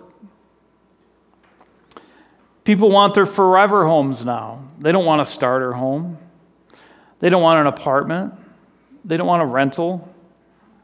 People 2.63 2.89
want 2.89 3.15
their 3.15 3.25
forever 3.25 3.85
homes 3.85 4.23
now. 4.23 4.63
They 4.79 4.91
don't 4.91 5.05
want 5.05 5.21
a 5.21 5.25
starter 5.25 5.73
home. 5.73 6.17
They 7.19 7.29
don't 7.29 7.41
want 7.41 7.59
an 7.59 7.67
apartment. 7.67 8.33
They 9.03 9.17
don't 9.17 9.27
want 9.27 9.41
a 9.41 9.45
rental. 9.45 10.10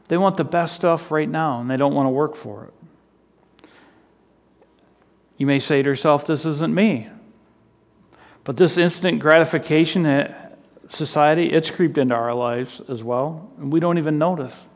They 0.08 0.16
want 0.16 0.36
the 0.36 0.44
best 0.44 0.74
stuff 0.74 1.10
right 1.10 1.28
now 1.28 1.60
and 1.60 1.70
they 1.70 1.76
don't 1.76 1.94
want 1.94 2.06
to 2.06 2.10
work 2.10 2.34
for 2.34 2.64
it. 2.64 3.70
You 5.36 5.46
may 5.46 5.60
say 5.60 5.82
to 5.82 5.88
yourself, 5.88 6.26
This 6.26 6.44
isn't 6.44 6.74
me. 6.74 7.08
But 8.44 8.56
this 8.56 8.78
instant 8.78 9.20
gratification 9.20 10.34
society, 10.88 11.52
it's 11.52 11.70
creeped 11.70 11.98
into 11.98 12.14
our 12.14 12.34
lives 12.34 12.80
as 12.88 13.02
well, 13.02 13.50
and 13.58 13.72
we 13.72 13.78
don't 13.78 13.98
even 13.98 14.18
notice. 14.18 14.66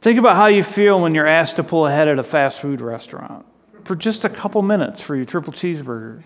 Think 0.00 0.18
about 0.18 0.36
how 0.36 0.46
you 0.46 0.62
feel 0.62 1.00
when 1.00 1.14
you're 1.14 1.26
asked 1.26 1.56
to 1.56 1.64
pull 1.64 1.86
ahead 1.86 2.08
at 2.08 2.18
a 2.18 2.22
fast 2.22 2.60
food 2.60 2.82
restaurant 2.82 3.46
for 3.84 3.96
just 3.96 4.24
a 4.24 4.28
couple 4.28 4.60
minutes 4.60 5.00
for 5.00 5.16
your 5.16 5.24
triple 5.24 5.52
cheeseburger. 5.52 6.22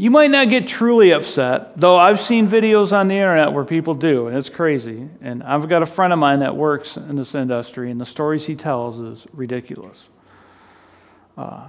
You 0.00 0.10
might 0.10 0.30
not 0.30 0.48
get 0.48 0.66
truly 0.66 1.10
upset, 1.10 1.78
though 1.78 1.98
I've 1.98 2.22
seen 2.22 2.48
videos 2.48 2.90
on 2.90 3.08
the 3.08 3.16
internet 3.16 3.52
where 3.52 3.66
people 3.66 3.92
do, 3.92 4.28
and 4.28 4.38
it's 4.38 4.48
crazy. 4.48 5.10
And 5.20 5.42
I've 5.42 5.68
got 5.68 5.82
a 5.82 5.86
friend 5.86 6.10
of 6.10 6.18
mine 6.18 6.38
that 6.38 6.56
works 6.56 6.96
in 6.96 7.16
this 7.16 7.34
industry, 7.34 7.90
and 7.90 8.00
the 8.00 8.06
stories 8.06 8.46
he 8.46 8.56
tells 8.56 8.98
is 8.98 9.26
ridiculous. 9.34 10.08
Uh, 11.36 11.66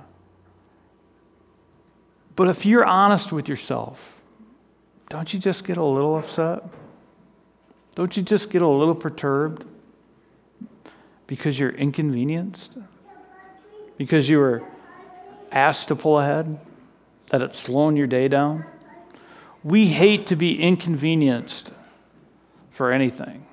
but 2.37 2.47
if 2.47 2.65
you're 2.65 2.85
honest 2.85 3.33
with 3.33 3.49
yourself, 3.49 4.21
don't 5.09 5.33
you 5.33 5.37
just 5.37 5.65
get 5.65 5.75
a 5.75 5.83
little 5.83 6.17
upset? 6.17 6.63
Don't 7.95 8.15
you 8.15 8.23
just 8.23 8.49
get 8.49 8.61
a 8.61 8.67
little 8.67 8.95
perturbed 8.95 9.65
because 11.27 11.59
you're 11.59 11.71
inconvenienced? 11.71 12.77
Because 13.97 14.29
you 14.29 14.37
were 14.39 14.63
asked 15.51 15.89
to 15.89 15.97
pull 15.97 16.17
ahead? 16.17 16.57
That 17.31 17.41
it's 17.41 17.57
slowing 17.57 17.95
your 17.95 18.07
day 18.07 18.27
down. 18.27 18.65
We 19.63 19.87
hate 19.87 20.27
to 20.27 20.35
be 20.35 20.61
inconvenienced 20.61 21.71
for 22.71 22.91
anything. 22.91 23.45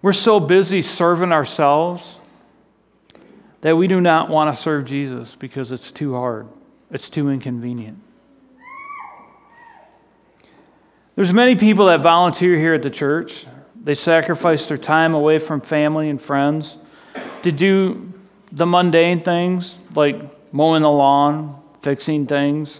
We're 0.00 0.12
so 0.12 0.38
busy 0.38 0.80
serving 0.80 1.32
ourselves 1.32 2.20
that 3.62 3.76
we 3.76 3.88
do 3.88 4.00
not 4.00 4.28
want 4.28 4.54
to 4.54 4.62
serve 4.62 4.84
Jesus 4.84 5.34
because 5.34 5.72
it's 5.72 5.90
too 5.90 6.14
hard, 6.14 6.46
it's 6.92 7.10
too 7.10 7.28
inconvenient. 7.28 7.98
There's 11.16 11.32
many 11.32 11.56
people 11.56 11.86
that 11.86 12.00
volunteer 12.00 12.56
here 12.56 12.74
at 12.74 12.82
the 12.82 12.90
church. 12.90 13.46
They 13.82 13.94
sacrifice 13.94 14.68
their 14.68 14.78
time 14.78 15.14
away 15.14 15.38
from 15.38 15.60
family 15.60 16.08
and 16.10 16.22
friends 16.22 16.78
to 17.42 17.50
do 17.50 18.12
the 18.52 18.66
mundane 18.66 19.20
things 19.20 19.76
like 19.96 20.20
mowing 20.54 20.82
the 20.82 20.90
lawn, 20.90 21.60
fixing 21.82 22.28
things. 22.28 22.78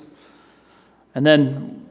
And 1.12 1.26
then 1.26 1.90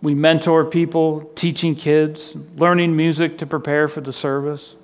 we 0.00 0.14
mentor 0.14 0.64
people, 0.64 1.28
teaching 1.34 1.74
kids, 1.74 2.36
learning 2.56 2.96
music 2.96 3.36
to 3.38 3.46
prepare 3.46 3.88
for 3.88 4.00
the 4.00 4.12
service, 4.12 4.76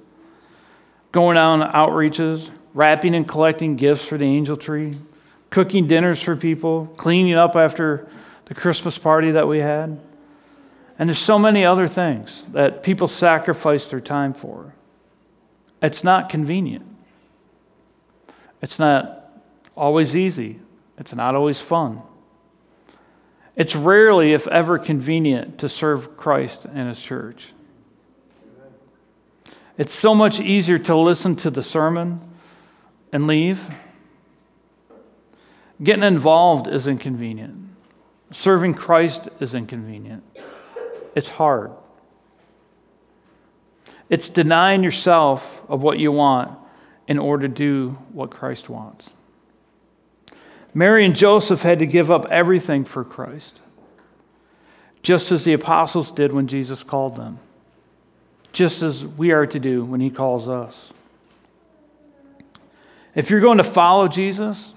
going 1.12 1.36
out 1.36 1.60
on 1.60 1.72
outreaches, 1.72 2.50
wrapping 2.74 3.14
and 3.14 3.28
collecting 3.28 3.76
gifts 3.76 4.04
for 4.04 4.18
the 4.18 4.24
angel 4.24 4.56
tree, 4.56 4.94
cooking 5.50 5.86
dinners 5.86 6.20
for 6.20 6.34
people, 6.34 6.86
cleaning 6.96 7.34
up 7.34 7.54
after 7.54 8.08
the 8.46 8.54
Christmas 8.54 8.98
party 8.98 9.30
that 9.30 9.46
we 9.46 9.60
had. 9.60 10.00
And 10.98 11.08
there's 11.08 11.20
so 11.20 11.38
many 11.38 11.64
other 11.64 11.86
things 11.86 12.44
that 12.50 12.82
people 12.82 13.06
sacrifice 13.06 13.86
their 13.86 14.00
time 14.00 14.34
for. 14.34 14.74
It's 15.80 16.02
not 16.02 16.28
convenient. 16.28 16.86
It's 18.60 18.80
not 18.80 19.17
always 19.78 20.16
easy, 20.16 20.60
it's 20.98 21.14
not 21.14 21.34
always 21.34 21.60
fun. 21.60 22.02
It's 23.56 23.74
rarely, 23.74 24.32
if 24.32 24.46
ever, 24.48 24.78
convenient 24.78 25.58
to 25.58 25.68
serve 25.68 26.16
Christ 26.16 26.64
and 26.64 26.88
His 26.88 27.02
church. 27.02 27.48
It's 29.76 29.92
so 29.92 30.14
much 30.14 30.40
easier 30.40 30.78
to 30.78 30.96
listen 30.96 31.36
to 31.36 31.50
the 31.50 31.62
sermon 31.62 32.20
and 33.12 33.26
leave. 33.26 33.68
Getting 35.82 36.02
involved 36.02 36.66
is 36.66 36.86
inconvenient. 36.88 37.68
Serving 38.30 38.74
Christ 38.74 39.28
is 39.40 39.54
inconvenient. 39.54 40.24
It's 41.14 41.28
hard. 41.28 41.72
It's 44.10 44.28
denying 44.28 44.82
yourself 44.82 45.62
of 45.68 45.82
what 45.82 45.98
you 45.98 46.12
want 46.12 46.58
in 47.06 47.18
order 47.18 47.48
to 47.48 47.54
do 47.54 47.98
what 48.12 48.30
Christ 48.30 48.68
wants. 48.68 49.12
Mary 50.78 51.04
and 51.04 51.16
Joseph 51.16 51.62
had 51.62 51.80
to 51.80 51.86
give 51.86 52.08
up 52.08 52.24
everything 52.30 52.84
for 52.84 53.02
Christ, 53.02 53.60
just 55.02 55.32
as 55.32 55.42
the 55.42 55.52
apostles 55.52 56.12
did 56.12 56.32
when 56.32 56.46
Jesus 56.46 56.84
called 56.84 57.16
them, 57.16 57.40
just 58.52 58.80
as 58.80 59.04
we 59.04 59.32
are 59.32 59.44
to 59.44 59.58
do 59.58 59.84
when 59.84 59.98
he 59.98 60.08
calls 60.08 60.48
us. 60.48 60.92
If 63.16 63.28
you're 63.28 63.40
going 63.40 63.58
to 63.58 63.64
follow 63.64 64.06
Jesus, 64.06 64.72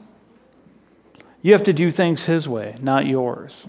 you 1.44 1.52
have 1.52 1.62
to 1.62 1.74
do 1.74 1.92
things 1.92 2.26
his 2.26 2.50
way, 2.50 2.74
not 2.82 3.06
yours. 3.06 3.68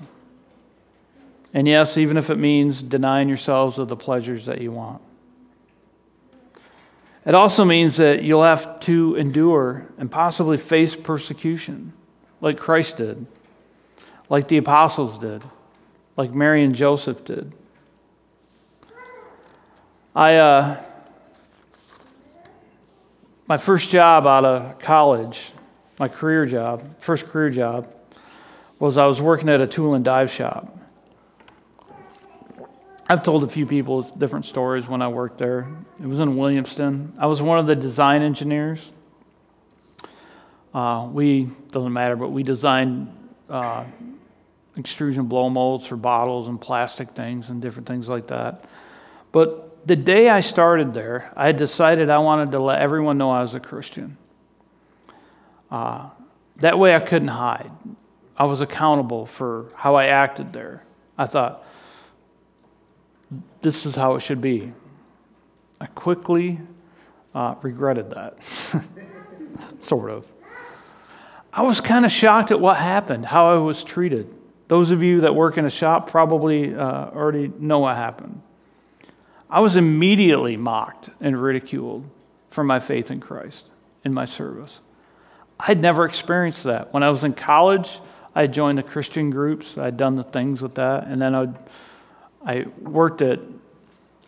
And 1.52 1.68
yes, 1.68 1.98
even 1.98 2.16
if 2.16 2.30
it 2.30 2.38
means 2.38 2.80
denying 2.80 3.28
yourselves 3.28 3.76
of 3.76 3.88
the 3.88 3.96
pleasures 3.96 4.46
that 4.46 4.62
you 4.62 4.72
want. 4.72 5.02
It 7.26 7.34
also 7.34 7.66
means 7.66 7.98
that 7.98 8.22
you'll 8.22 8.42
have 8.42 8.80
to 8.80 9.16
endure 9.16 9.86
and 9.98 10.10
possibly 10.10 10.56
face 10.56 10.96
persecution 10.96 11.92
like 12.42 12.58
Christ 12.58 12.98
did, 12.98 13.24
like 14.28 14.48
the 14.48 14.58
apostles 14.58 15.18
did, 15.18 15.42
like 16.16 16.32
Mary 16.32 16.62
and 16.62 16.74
Joseph 16.74 17.24
did. 17.24 17.52
I, 20.14 20.36
uh, 20.36 20.82
my 23.46 23.56
first 23.56 23.88
job 23.88 24.26
out 24.26 24.44
of 24.44 24.78
college, 24.78 25.52
my 25.98 26.08
career 26.08 26.44
job, 26.44 27.00
first 27.00 27.26
career 27.26 27.48
job, 27.48 27.88
was 28.78 28.98
I 28.98 29.06
was 29.06 29.22
working 29.22 29.48
at 29.48 29.62
a 29.62 29.66
tool 29.66 29.94
and 29.94 30.04
die 30.04 30.26
shop. 30.26 30.76
I've 33.08 33.22
told 33.22 33.44
a 33.44 33.48
few 33.48 33.66
people 33.66 34.02
different 34.02 34.46
stories 34.46 34.88
when 34.88 35.00
I 35.00 35.08
worked 35.08 35.38
there. 35.38 35.68
It 36.02 36.06
was 36.06 36.18
in 36.18 36.34
Williamston. 36.34 37.12
I 37.18 37.26
was 37.26 37.40
one 37.40 37.58
of 37.58 37.66
the 37.66 37.76
design 37.76 38.22
engineers. 38.22 38.90
Uh, 40.74 41.08
we, 41.12 41.48
doesn't 41.70 41.92
matter, 41.92 42.16
but 42.16 42.28
we 42.28 42.42
designed 42.42 43.14
uh, 43.50 43.84
extrusion 44.76 45.26
blow 45.26 45.50
molds 45.50 45.86
for 45.86 45.96
bottles 45.96 46.48
and 46.48 46.60
plastic 46.60 47.10
things 47.10 47.50
and 47.50 47.60
different 47.60 47.86
things 47.86 48.08
like 48.08 48.28
that. 48.28 48.64
But 49.32 49.86
the 49.86 49.96
day 49.96 50.28
I 50.28 50.40
started 50.40 50.94
there, 50.94 51.32
I 51.36 51.52
decided 51.52 52.08
I 52.08 52.18
wanted 52.18 52.52
to 52.52 52.58
let 52.58 52.80
everyone 52.80 53.18
know 53.18 53.30
I 53.30 53.42
was 53.42 53.54
a 53.54 53.60
Christian. 53.60 54.16
Uh, 55.70 56.08
that 56.56 56.78
way 56.78 56.94
I 56.94 57.00
couldn't 57.00 57.28
hide. 57.28 57.70
I 58.36 58.44
was 58.44 58.60
accountable 58.60 59.26
for 59.26 59.68
how 59.74 59.94
I 59.96 60.06
acted 60.06 60.52
there. 60.52 60.84
I 61.18 61.26
thought, 61.26 61.66
this 63.60 63.86
is 63.86 63.94
how 63.94 64.14
it 64.16 64.20
should 64.20 64.40
be. 64.40 64.72
I 65.80 65.86
quickly 65.86 66.60
uh, 67.34 67.56
regretted 67.62 68.10
that, 68.10 68.42
sort 69.80 70.10
of. 70.10 70.26
I 71.52 71.62
was 71.62 71.82
kind 71.82 72.06
of 72.06 72.12
shocked 72.12 72.50
at 72.50 72.60
what 72.60 72.78
happened, 72.78 73.26
how 73.26 73.50
I 73.50 73.58
was 73.58 73.84
treated. 73.84 74.32
Those 74.68 74.90
of 74.90 75.02
you 75.02 75.20
that 75.20 75.34
work 75.34 75.58
in 75.58 75.66
a 75.66 75.70
shop 75.70 76.10
probably 76.10 76.74
uh, 76.74 77.10
already 77.10 77.52
know 77.58 77.80
what 77.80 77.96
happened. 77.96 78.40
I 79.50 79.60
was 79.60 79.76
immediately 79.76 80.56
mocked 80.56 81.10
and 81.20 81.40
ridiculed 81.40 82.08
for 82.50 82.64
my 82.64 82.80
faith 82.80 83.10
in 83.10 83.20
Christ 83.20 83.68
in 84.02 84.14
my 84.14 84.24
service. 84.24 84.80
I'd 85.60 85.78
never 85.78 86.06
experienced 86.06 86.64
that. 86.64 86.92
When 86.94 87.02
I 87.02 87.10
was 87.10 87.22
in 87.22 87.34
college, 87.34 88.00
I 88.34 88.46
joined 88.46 88.78
the 88.78 88.82
Christian 88.82 89.28
groups. 89.28 89.76
I'd 89.76 89.98
done 89.98 90.16
the 90.16 90.24
things 90.24 90.62
with 90.62 90.76
that. 90.76 91.06
And 91.06 91.20
then 91.20 91.34
I'd, 91.34 91.54
I 92.46 92.66
worked 92.80 93.20
at 93.20 93.40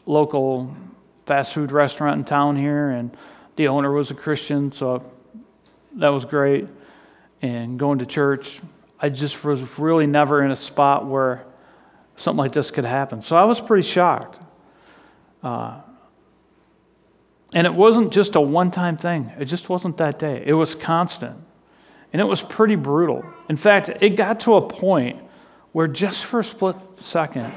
local 0.04 0.76
fast 1.24 1.54
food 1.54 1.72
restaurant 1.72 2.18
in 2.18 2.24
town 2.26 2.56
here, 2.56 2.90
and 2.90 3.16
the 3.56 3.68
owner 3.68 3.90
was 3.90 4.10
a 4.10 4.14
Christian, 4.14 4.72
so 4.72 5.10
that 5.94 6.08
was 6.08 6.26
great 6.26 6.68
and 7.44 7.78
going 7.78 7.98
to 7.98 8.06
church, 8.06 8.60
I 8.98 9.10
just 9.10 9.44
was 9.44 9.78
really 9.78 10.06
never 10.06 10.42
in 10.42 10.50
a 10.50 10.56
spot 10.56 11.04
where 11.04 11.44
something 12.16 12.38
like 12.38 12.54
this 12.54 12.70
could 12.70 12.86
happen. 12.86 13.20
So 13.20 13.36
I 13.36 13.44
was 13.44 13.60
pretty 13.60 13.86
shocked. 13.86 14.38
Uh, 15.42 15.82
and 17.52 17.66
it 17.66 17.74
wasn't 17.74 18.14
just 18.14 18.34
a 18.34 18.40
one 18.40 18.70
time 18.70 18.96
thing, 18.96 19.30
it 19.38 19.44
just 19.44 19.68
wasn't 19.68 19.98
that 19.98 20.18
day. 20.18 20.42
It 20.46 20.54
was 20.54 20.74
constant. 20.74 21.36
And 22.14 22.22
it 22.22 22.24
was 22.24 22.40
pretty 22.40 22.76
brutal. 22.76 23.26
In 23.50 23.56
fact, 23.56 23.90
it 24.00 24.10
got 24.10 24.40
to 24.40 24.54
a 24.54 24.66
point 24.66 25.20
where 25.72 25.86
just 25.86 26.24
for 26.24 26.40
a 26.40 26.44
split 26.44 26.76
second, 27.00 27.52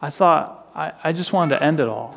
I 0.00 0.10
thought, 0.10 0.70
I, 0.72 0.92
I 1.02 1.12
just 1.12 1.32
wanted 1.32 1.58
to 1.58 1.64
end 1.64 1.80
it 1.80 1.88
all. 1.88 2.16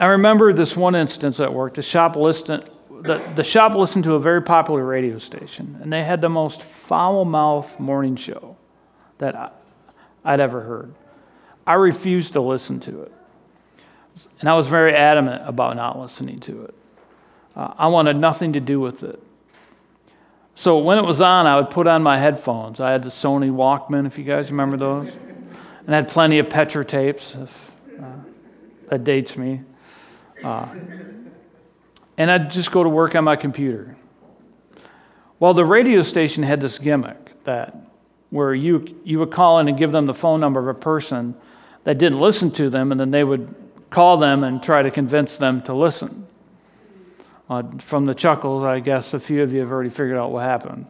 I 0.00 0.06
remember 0.06 0.52
this 0.52 0.76
one 0.76 0.96
instance 0.96 1.38
at 1.38 1.52
work. 1.52 1.74
The 1.74 1.82
shop 1.82 2.16
listed, 2.16 2.68
the, 3.04 3.22
the 3.36 3.44
shop 3.44 3.74
listened 3.74 4.04
to 4.04 4.14
a 4.14 4.18
very 4.18 4.40
popular 4.40 4.82
radio 4.82 5.18
station, 5.18 5.78
and 5.82 5.92
they 5.92 6.02
had 6.02 6.22
the 6.22 6.30
most 6.30 6.62
foul 6.62 7.26
mouth 7.26 7.78
morning 7.78 8.16
show 8.16 8.56
that 9.18 9.36
I, 9.36 9.50
I'd 10.24 10.40
ever 10.40 10.62
heard. 10.62 10.94
I 11.66 11.74
refused 11.74 12.32
to 12.32 12.40
listen 12.40 12.80
to 12.80 13.02
it. 13.02 13.12
And 14.40 14.48
I 14.48 14.54
was 14.54 14.68
very 14.68 14.94
adamant 14.94 15.42
about 15.46 15.76
not 15.76 15.98
listening 15.98 16.40
to 16.40 16.64
it. 16.64 16.74
Uh, 17.54 17.74
I 17.76 17.88
wanted 17.88 18.16
nothing 18.16 18.54
to 18.54 18.60
do 18.60 18.80
with 18.80 19.02
it. 19.02 19.22
So 20.54 20.78
when 20.78 20.96
it 20.96 21.04
was 21.04 21.20
on, 21.20 21.46
I 21.46 21.56
would 21.56 21.68
put 21.68 21.86
on 21.86 22.02
my 22.02 22.16
headphones. 22.16 22.80
I 22.80 22.92
had 22.92 23.02
the 23.02 23.10
Sony 23.10 23.50
Walkman, 23.50 24.06
if 24.06 24.16
you 24.16 24.24
guys 24.24 24.50
remember 24.50 24.78
those. 24.78 25.10
And 25.86 25.94
I 25.94 25.96
had 25.96 26.08
plenty 26.08 26.38
of 26.38 26.48
Petra 26.48 26.84
tapes, 26.84 27.34
if 27.34 27.72
uh, 28.00 28.04
that 28.88 29.04
dates 29.04 29.36
me. 29.36 29.60
Uh, 30.42 30.68
and 32.16 32.30
I'd 32.30 32.50
just 32.50 32.70
go 32.70 32.82
to 32.82 32.88
work 32.88 33.14
on 33.14 33.24
my 33.24 33.36
computer. 33.36 33.96
Well, 35.40 35.54
the 35.54 35.64
radio 35.64 36.02
station 36.02 36.42
had 36.42 36.60
this 36.60 36.78
gimmick 36.78 37.42
that 37.44 37.76
where 38.30 38.54
you, 38.54 39.00
you 39.04 39.18
would 39.18 39.30
call 39.30 39.58
in 39.58 39.68
and 39.68 39.76
give 39.76 39.92
them 39.92 40.06
the 40.06 40.14
phone 40.14 40.40
number 40.40 40.60
of 40.60 40.68
a 40.68 40.78
person 40.78 41.34
that 41.84 41.98
didn't 41.98 42.20
listen 42.20 42.50
to 42.52 42.70
them, 42.70 42.90
and 42.90 43.00
then 43.00 43.10
they 43.10 43.22
would 43.22 43.54
call 43.90 44.16
them 44.16 44.42
and 44.42 44.62
try 44.62 44.82
to 44.82 44.90
convince 44.90 45.36
them 45.36 45.62
to 45.62 45.74
listen. 45.74 46.26
Uh, 47.48 47.62
from 47.78 48.06
the 48.06 48.14
chuckles, 48.14 48.64
I 48.64 48.80
guess 48.80 49.12
a 49.12 49.20
few 49.20 49.42
of 49.42 49.52
you 49.52 49.60
have 49.60 49.70
already 49.70 49.90
figured 49.90 50.16
out 50.16 50.32
what 50.32 50.44
happened. 50.44 50.86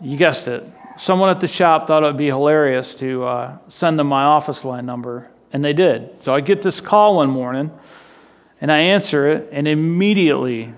You 0.00 0.16
guessed 0.16 0.48
it. 0.48 0.68
Someone 0.96 1.30
at 1.30 1.40
the 1.40 1.48
shop 1.48 1.86
thought 1.86 2.02
it 2.02 2.06
would 2.06 2.16
be 2.16 2.26
hilarious 2.26 2.94
to 2.96 3.24
uh, 3.24 3.58
send 3.68 3.98
them 3.98 4.08
my 4.08 4.24
office 4.24 4.64
line 4.64 4.84
number, 4.84 5.30
and 5.52 5.64
they 5.64 5.72
did. 5.72 6.22
So 6.22 6.34
I 6.34 6.40
get 6.40 6.60
this 6.60 6.80
call 6.80 7.16
one 7.16 7.30
morning 7.30 7.70
and 8.60 8.72
I 8.72 8.78
answer 8.78 9.28
it, 9.28 9.48
and 9.52 9.68
immediately 9.68 10.72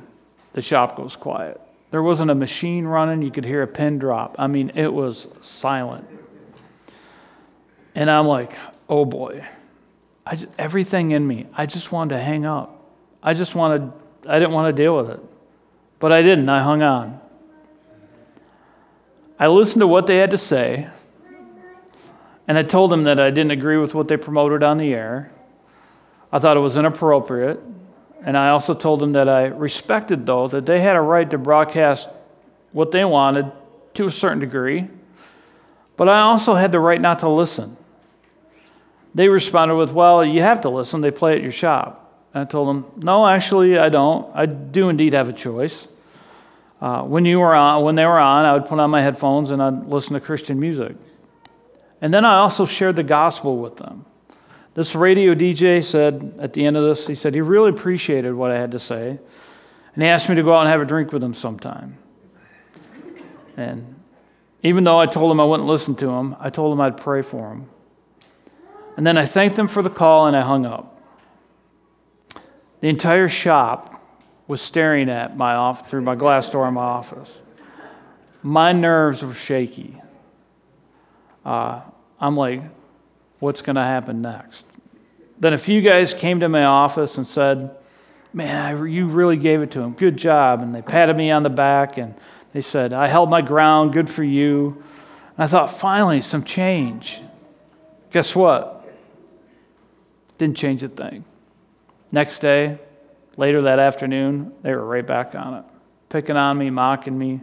the 0.53 0.63
shop 0.63 0.97
goes 0.97 1.17
quiet. 1.17 1.61
There 1.91 2.03
wasn't 2.03 2.31
a 2.31 2.35
machine 2.35 2.85
running. 2.85 3.23
You 3.23 3.31
could 3.31 3.45
hear 3.45 3.63
a 3.63 3.67
pin 3.67 3.99
drop. 3.99 4.37
I 4.39 4.47
mean, 4.47 4.71
it 4.75 4.93
was 4.93 5.27
silent. 5.41 6.07
And 7.95 8.11
I'm 8.11 8.27
like, 8.27 8.53
oh 8.89 9.05
boy. 9.05 9.45
Just, 10.31 10.47
everything 10.59 11.11
in 11.11 11.27
me, 11.27 11.47
I 11.57 11.67
just 11.67 11.91
wanted 11.91 12.15
to 12.15 12.21
hang 12.21 12.47
up. 12.47 12.85
I 13.23 13.35
just 13.35 13.55
wanted, 13.55 13.93
I 14.27 14.39
didn't 14.39 14.53
want 14.53 14.75
to 14.75 14.83
deal 14.83 14.97
with 14.97 15.11
it. 15.11 15.21
But 15.99 16.13
I 16.13 16.23
didn't. 16.23 16.49
I 16.49 16.63
hung 16.63 16.83
on. 16.83 17.21
I 19.39 19.49
listened 19.49 19.81
to 19.81 19.87
what 19.87 20.07
they 20.07 20.19
had 20.19 20.31
to 20.31 20.39
say, 20.39 20.89
and 22.47 22.59
I 22.59 22.63
told 22.63 22.91
them 22.91 23.05
that 23.05 23.19
I 23.19 23.31
didn't 23.31 23.53
agree 23.53 23.79
with 23.79 23.95
what 23.95 24.07
they 24.07 24.19
promoted 24.19 24.63
on 24.63 24.77
the 24.77 24.93
air. 24.93 25.33
I 26.33 26.39
thought 26.39 26.57
it 26.57 26.61
was 26.61 26.77
inappropriate. 26.77 27.61
And 28.23 28.37
I 28.37 28.51
also 28.51 28.75
told 28.75 29.01
them 29.01 29.13
that 29.13 29.29
I 29.29 29.47
respected, 29.47 30.27
though, 30.27 30.47
that 30.49 30.67
they 30.67 30.81
had 30.81 30.97
a 30.97 31.01
right 31.01 31.29
to 31.31 31.39
broadcast 31.39 32.11
what 32.73 32.91
they 32.91 33.05
wanted 33.05 33.51
to 33.95 34.07
a 34.07 34.11
certain 34.11 34.39
degree. 34.39 34.89
But 35.97 36.09
I 36.09 36.21
also 36.21 36.55
had 36.55 36.73
the 36.73 36.81
right 36.81 37.01
not 37.01 37.21
to 37.21 37.29
listen. 37.29 37.77
They 39.15 39.29
responded 39.29 39.77
with, 39.77 39.93
Well, 39.93 40.25
you 40.25 40.43
have 40.43 40.61
to 40.63 40.69
listen. 40.69 41.01
They 41.01 41.11
play 41.11 41.35
at 41.35 41.43
your 41.43 41.53
shop. 41.53 42.27
And 42.33 42.43
I 42.43 42.45
told 42.45 42.69
them, 42.69 42.87
No, 42.97 43.27
actually, 43.27 43.79
I 43.79 43.89
don't. 43.89 44.31
I 44.35 44.47
do 44.47 44.89
indeed 44.89 45.15
have 45.15 45.29
a 45.29 45.33
choice. 45.33 45.89
Uh, 46.81 47.03
when, 47.03 47.25
you 47.27 47.41
were 47.41 47.55
on, 47.55 47.85
when 47.85 47.95
they 47.95 48.07
were 48.07 48.19
on, 48.19 48.47
I 48.47 48.55
would 48.55 48.67
put 48.67 48.79
on 48.79 48.91
my 48.91 49.03
headphones 49.03 49.51
and 49.51 49.63
I'd 49.63 49.87
listen 49.87 50.15
to 50.15 50.21
Christian 50.21 50.59
music. 50.59 50.97
And 52.01 52.15
then 52.15 52.25
I 52.25 52.37
also 52.37 52.65
shared 52.65 52.97
the 52.97 53.03
gospel 53.03 53.59
with 53.59 53.77
them. 53.77 54.07
This 54.75 54.95
radio 54.95 55.35
DJ 55.35 55.83
said 55.85 56.35
at 56.41 56.53
the 56.53 56.65
end 56.65 56.77
of 56.77 56.85
this, 56.85 57.07
he 57.07 57.15
said 57.15 57.35
he 57.35 57.41
really 57.41 57.71
appreciated 57.71 58.35
what 58.35 58.51
I 58.51 58.59
had 58.59 58.71
to 58.73 58.79
say. 58.79 59.19
And 59.95 60.03
he 60.03 60.09
asked 60.09 60.29
me 60.29 60.37
to 60.37 60.43
go 60.43 60.55
out 60.55 60.61
and 60.61 60.69
have 60.69 60.81
a 60.81 60.85
drink 60.85 61.13
with 61.13 61.23
him 61.23 61.35
sometime. 61.35 61.99
And 63.57 63.97
Even 64.63 64.85
though 64.85 64.99
I 64.99 65.07
told 65.07 65.33
him 65.33 65.41
I 65.41 65.45
wouldn't 65.45 65.69
listen 65.69 65.95
to 65.97 66.11
him, 66.11 66.37
I 66.39 66.51
told 66.51 66.73
him 66.73 66.81
I'd 66.81 66.99
pray 66.99 67.23
for 67.23 67.51
him. 67.51 67.71
And 68.97 69.07
then 69.07 69.17
I 69.17 69.25
thanked 69.25 69.57
them 69.57 69.69
for 69.69 69.83
the 69.83 69.91
call 69.91 70.27
and 70.27 70.37
I 70.37 70.43
hung 70.43 70.67
up. 70.67 71.01
The 72.81 72.89
entire 72.89 73.29
shop 73.29 74.03
was 74.47 74.61
staring 74.61 75.09
at 75.09 75.37
my 75.37 75.55
off 75.55 75.89
through 75.89 76.03
my 76.03 76.15
glass 76.15 76.51
door 76.51 76.69
in 76.69 76.75
my 76.75 76.83
office. 76.83 77.41
My 78.43 78.73
nerves 78.73 79.23
were 79.23 79.35
shaky. 79.35 79.97
Uh, 81.45 81.81
I'm 82.19 82.37
like, 82.37 82.63
what's 83.41 83.63
going 83.63 83.77
to 83.77 83.83
happen 83.83 84.23
next? 84.23 84.65
Then 85.39 85.53
a 85.53 85.59
few 85.59 85.81
guys 85.81 86.15
came 86.15 86.41
to 86.41 86.49
my 86.49 86.65
office 86.65 87.17
and 87.17 87.27
said, 87.27 87.77
Man, 88.33 88.87
you 88.87 89.07
really 89.07 89.37
gave 89.37 89.61
it 89.61 89.73
to 89.73 89.81
him. 89.81 89.95
Good 89.95 90.17
job. 90.17 90.63
And 90.63 90.73
they 90.73 90.83
patted 90.83 91.17
me 91.17 91.33
on 91.33 91.43
the 91.43 91.51
back 91.51 91.99
and 91.99 92.15
they 92.53 92.61
said, 92.61 92.93
I 92.93 93.09
held 93.09 93.29
my 93.29 93.43
ground. 93.43 93.93
Good 93.93 94.09
for 94.09 94.23
you. 94.23 94.83
And 95.37 95.45
I 95.45 95.47
thought, 95.49 95.71
finally, 95.71 96.23
some 96.23 96.45
change. 96.45 97.23
Guess 98.13 98.37
what? 98.37 98.89
Didn't 100.39 100.57
change 100.57 100.83
a 100.85 100.89
thing. 100.89 101.25
Next 102.13 102.39
day, 102.39 102.79
later 103.37 103.63
that 103.63 103.79
afternoon, 103.79 104.53
they 104.63 104.73
were 104.73 104.85
right 104.85 105.07
back 105.07 105.35
on 105.35 105.55
it, 105.55 105.65
picking 106.09 106.37
on 106.37 106.59
me, 106.59 106.71
mocking 106.71 107.19
me. 107.19 107.41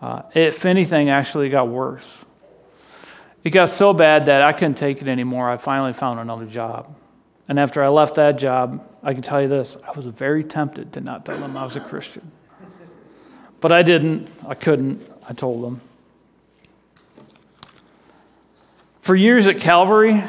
Uh, 0.00 0.22
if 0.34 0.64
anything, 0.64 1.10
actually 1.10 1.48
got 1.48 1.68
worse. 1.68 2.24
It 3.42 3.50
got 3.50 3.70
so 3.70 3.92
bad 3.92 4.26
that 4.26 4.42
I 4.42 4.52
couldn't 4.52 4.76
take 4.76 5.00
it 5.00 5.08
anymore. 5.08 5.48
I 5.48 5.56
finally 5.56 5.92
found 5.92 6.20
another 6.20 6.44
job. 6.44 6.94
And 7.48 7.58
after 7.58 7.82
I 7.82 7.88
left 7.88 8.16
that 8.16 8.32
job, 8.32 8.86
I 9.02 9.14
can 9.14 9.22
tell 9.22 9.40
you 9.40 9.48
this 9.48 9.76
I 9.86 9.92
was 9.92 10.06
very 10.06 10.44
tempted 10.44 10.92
to 10.92 11.00
not 11.00 11.24
tell 11.24 11.38
them 11.38 11.56
I 11.56 11.64
was 11.64 11.76
a 11.76 11.80
Christian. 11.80 12.30
But 13.60 13.72
I 13.72 13.82
didn't. 13.82 14.28
I 14.46 14.54
couldn't. 14.54 15.06
I 15.28 15.32
told 15.32 15.64
them. 15.64 15.80
For 19.00 19.16
years 19.16 19.46
at 19.46 19.58
Calvary, 19.58 20.22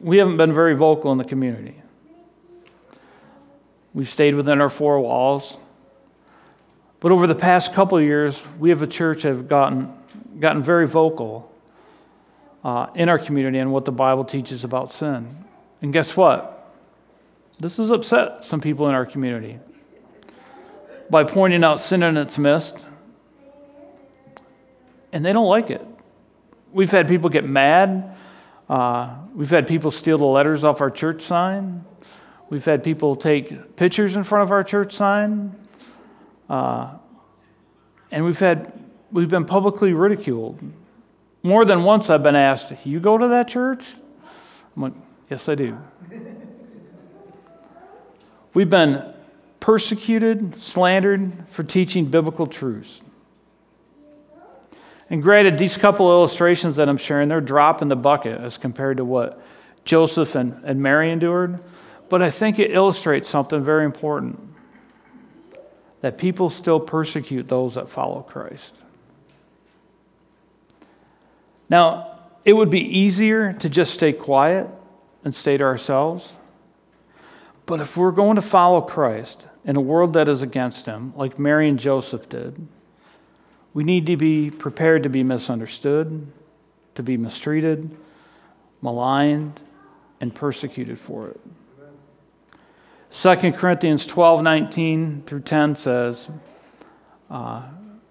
we 0.00 0.18
haven't 0.18 0.36
been 0.36 0.52
very 0.52 0.74
vocal 0.74 1.10
in 1.12 1.18
the 1.18 1.24
community. 1.24 1.74
We've 3.92 4.08
stayed 4.08 4.34
within 4.34 4.60
our 4.60 4.70
four 4.70 5.00
walls. 5.00 5.56
But 7.00 7.12
over 7.12 7.26
the 7.26 7.34
past 7.34 7.74
couple 7.74 8.00
years, 8.00 8.40
we 8.58 8.70
have 8.70 8.82
a 8.82 8.86
church 8.86 9.22
have 9.22 9.48
gotten, 9.48 9.92
gotten 10.40 10.62
very 10.62 10.86
vocal 10.86 11.53
uh, 12.64 12.86
in 12.94 13.08
our 13.08 13.18
community 13.18 13.58
and 13.58 13.72
what 13.72 13.84
the 13.84 13.92
Bible 13.92 14.24
teaches 14.24 14.64
about 14.64 14.90
sin. 14.90 15.44
And 15.82 15.92
guess 15.92 16.16
what? 16.16 16.72
This 17.58 17.76
has 17.76 17.90
upset 17.90 18.44
some 18.44 18.60
people 18.60 18.88
in 18.88 18.94
our 18.94 19.06
community 19.06 19.58
by 21.10 21.24
pointing 21.24 21.62
out 21.62 21.78
sin 21.78 22.02
in 22.02 22.16
its 22.16 22.38
midst, 22.38 22.86
and 25.12 25.24
they 25.24 25.32
don't 25.32 25.46
like 25.46 25.70
it. 25.70 25.86
We've 26.72 26.90
had 26.90 27.06
people 27.06 27.30
get 27.30 27.44
mad. 27.44 28.16
Uh, 28.68 29.14
we've 29.34 29.50
had 29.50 29.68
people 29.68 29.90
steal 29.90 30.18
the 30.18 30.24
letters 30.24 30.64
off 30.64 30.80
our 30.80 30.90
church 30.90 31.22
sign. 31.22 31.84
We've 32.48 32.64
had 32.64 32.82
people 32.82 33.14
take 33.14 33.76
pictures 33.76 34.16
in 34.16 34.24
front 34.24 34.44
of 34.44 34.52
our 34.52 34.64
church 34.64 34.92
sign. 34.92 35.54
Uh, 36.48 36.94
and 38.10 38.24
we've 38.24 38.38
had 38.38 38.72
we've 39.12 39.28
been 39.28 39.44
publicly 39.44 39.92
ridiculed. 39.92 40.60
More 41.44 41.66
than 41.66 41.84
once 41.84 42.08
I've 42.08 42.22
been 42.22 42.34
asked, 42.34 42.72
You 42.84 42.98
go 42.98 43.18
to 43.18 43.28
that 43.28 43.48
church? 43.48 43.84
I'm 44.74 44.82
like, 44.82 44.94
Yes, 45.30 45.48
I 45.48 45.54
do. 45.54 45.78
We've 48.54 48.70
been 48.70 49.12
persecuted, 49.60 50.58
slandered 50.60 51.48
for 51.50 51.62
teaching 51.62 52.06
biblical 52.06 52.46
truths. 52.46 53.02
And 55.10 55.22
granted, 55.22 55.58
these 55.58 55.76
couple 55.76 56.10
illustrations 56.10 56.76
that 56.76 56.88
I'm 56.88 56.96
sharing, 56.96 57.28
they're 57.28 57.42
drop 57.42 57.82
in 57.82 57.88
the 57.88 57.96
bucket 57.96 58.40
as 58.40 58.56
compared 58.56 58.96
to 58.96 59.04
what 59.04 59.42
Joseph 59.84 60.34
and, 60.34 60.62
and 60.64 60.80
Mary 60.80 61.10
endured. 61.10 61.60
But 62.08 62.22
I 62.22 62.30
think 62.30 62.58
it 62.58 62.70
illustrates 62.70 63.28
something 63.28 63.62
very 63.62 63.84
important 63.84 64.40
that 66.00 66.16
people 66.16 66.48
still 66.48 66.80
persecute 66.80 67.48
those 67.48 67.74
that 67.74 67.90
follow 67.90 68.22
Christ. 68.22 68.76
Now, 71.68 72.18
it 72.44 72.52
would 72.52 72.70
be 72.70 72.80
easier 72.80 73.52
to 73.54 73.68
just 73.68 73.94
stay 73.94 74.12
quiet 74.12 74.68
and 75.24 75.34
stay 75.34 75.56
to 75.56 75.64
ourselves. 75.64 76.34
But 77.66 77.80
if 77.80 77.96
we're 77.96 78.12
going 78.12 78.36
to 78.36 78.42
follow 78.42 78.82
Christ 78.82 79.46
in 79.64 79.76
a 79.76 79.80
world 79.80 80.12
that 80.12 80.28
is 80.28 80.42
against 80.42 80.86
him, 80.86 81.14
like 81.16 81.38
Mary 81.38 81.68
and 81.68 81.78
Joseph 81.78 82.28
did, 82.28 82.68
we 83.72 83.82
need 83.82 84.06
to 84.06 84.16
be 84.16 84.50
prepared 84.50 85.02
to 85.02 85.08
be 85.08 85.22
misunderstood, 85.22 86.26
to 86.94 87.02
be 87.02 87.16
mistreated, 87.16 87.96
maligned, 88.82 89.60
and 90.20 90.34
persecuted 90.34 91.00
for 91.00 91.28
it. 91.28 91.40
2 93.10 93.52
Corinthians 93.52 94.06
12 94.06 94.42
19 94.42 95.22
through 95.26 95.40
10 95.40 95.76
says, 95.76 96.28
uh, 97.30 97.62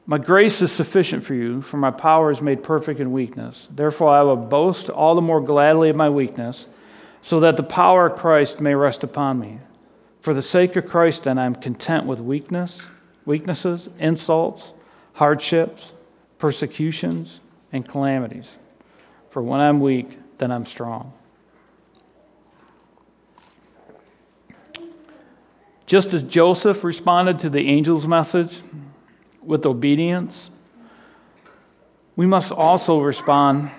my 0.06 0.18
grace 0.18 0.62
is 0.62 0.72
sufficient 0.72 1.24
for 1.24 1.34
you, 1.34 1.62
for 1.62 1.78
my 1.78 1.92
power 1.92 2.30
is 2.30 2.42
made 2.42 2.62
perfect 2.62 3.00
in 3.00 3.12
weakness. 3.13 3.68
Therefore, 3.72 4.10
I 4.10 4.22
will 4.24 4.36
boast 4.36 4.89
all 4.89 5.16
the 5.16 5.22
more 5.22 5.39
gladly 5.39 5.89
of 5.89 5.96
my 5.96 6.10
weakness, 6.10 6.66
so 7.22 7.39
that 7.39 7.56
the 7.56 7.63
power 7.63 8.08
of 8.08 8.20
Christ 8.20 8.60
may 8.60 8.76
rest 8.76 9.04
upon 9.04 9.39
me. 9.39 9.60
For 10.20 10.34
the 10.34 10.42
sake 10.42 10.76
of 10.76 10.86
Christ, 10.86 11.24
then, 11.24 11.38
I 11.38 11.46
am 11.46 11.56
content 11.56 12.06
with 12.06 12.20
weakness, 12.20 12.82
weaknesses, 13.26 13.88
insults, 13.98 14.74
hardships, 15.13 15.94
persecutions, 16.38 17.39
and 17.72 17.88
calamities. 17.88 18.58
For 19.30 19.42
when 19.42 19.62
I'm 19.62 19.80
weak, 19.80 20.18
then 20.38 20.52
I'm 20.52 20.66
strong. 20.66 21.13
Just 25.86 26.13
as 26.13 26.24
Joseph 26.24 26.84
responded 26.84 27.39
to 27.39 27.50
the 27.50 27.68
angel's 27.68 28.08
message, 28.08 28.62
with 29.46 29.66
obedience, 29.66 30.50
we 32.16 32.26
must 32.26 32.52
also 32.52 33.00
respond 33.00 33.72